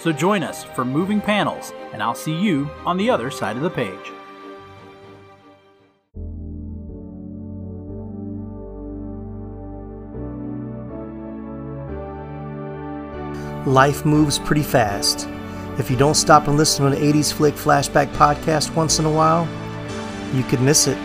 [0.00, 3.62] So join us for Moving Panels, and I'll see you on the other side of
[3.62, 3.92] the page.
[13.66, 15.28] Life moves pretty fast.
[15.78, 19.12] If you don't stop and listen to an 80s Flick Flashback podcast once in a
[19.12, 19.46] while,
[20.34, 20.96] you could miss it.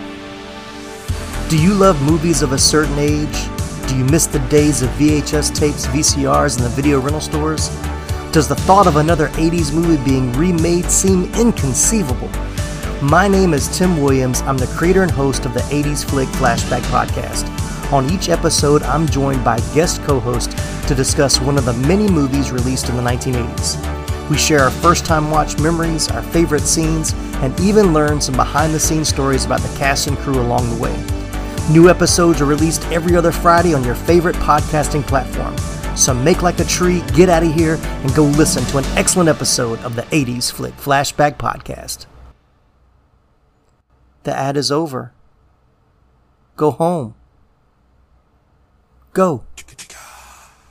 [1.49, 3.89] Do you love movies of a certain age?
[3.89, 7.69] Do you miss the days of VHS tapes, VCRs, and the video rental stores?
[8.35, 12.27] Does the thought of another 80s movie being remade seem inconceivable?
[13.01, 14.41] My name is Tim Williams.
[14.41, 17.47] I'm the creator and host of the 80s Flick Flashback Podcast.
[17.93, 20.51] On each episode, I'm joined by guest co host
[20.85, 24.29] to discuss one of the many movies released in the 1980s.
[24.29, 28.73] We share our first time watch memories, our favorite scenes, and even learn some behind
[28.73, 31.05] the scenes stories about the cast and crew along the way.
[31.71, 35.55] New episodes are released every other Friday on your favorite podcasting platform.
[35.95, 39.29] So make like a tree, get out of here, and go listen to an excellent
[39.29, 42.05] episode of the 80s Flick Flashback Podcast.
[44.23, 45.13] The ad is over.
[46.55, 47.15] Go home.
[49.13, 49.43] Go.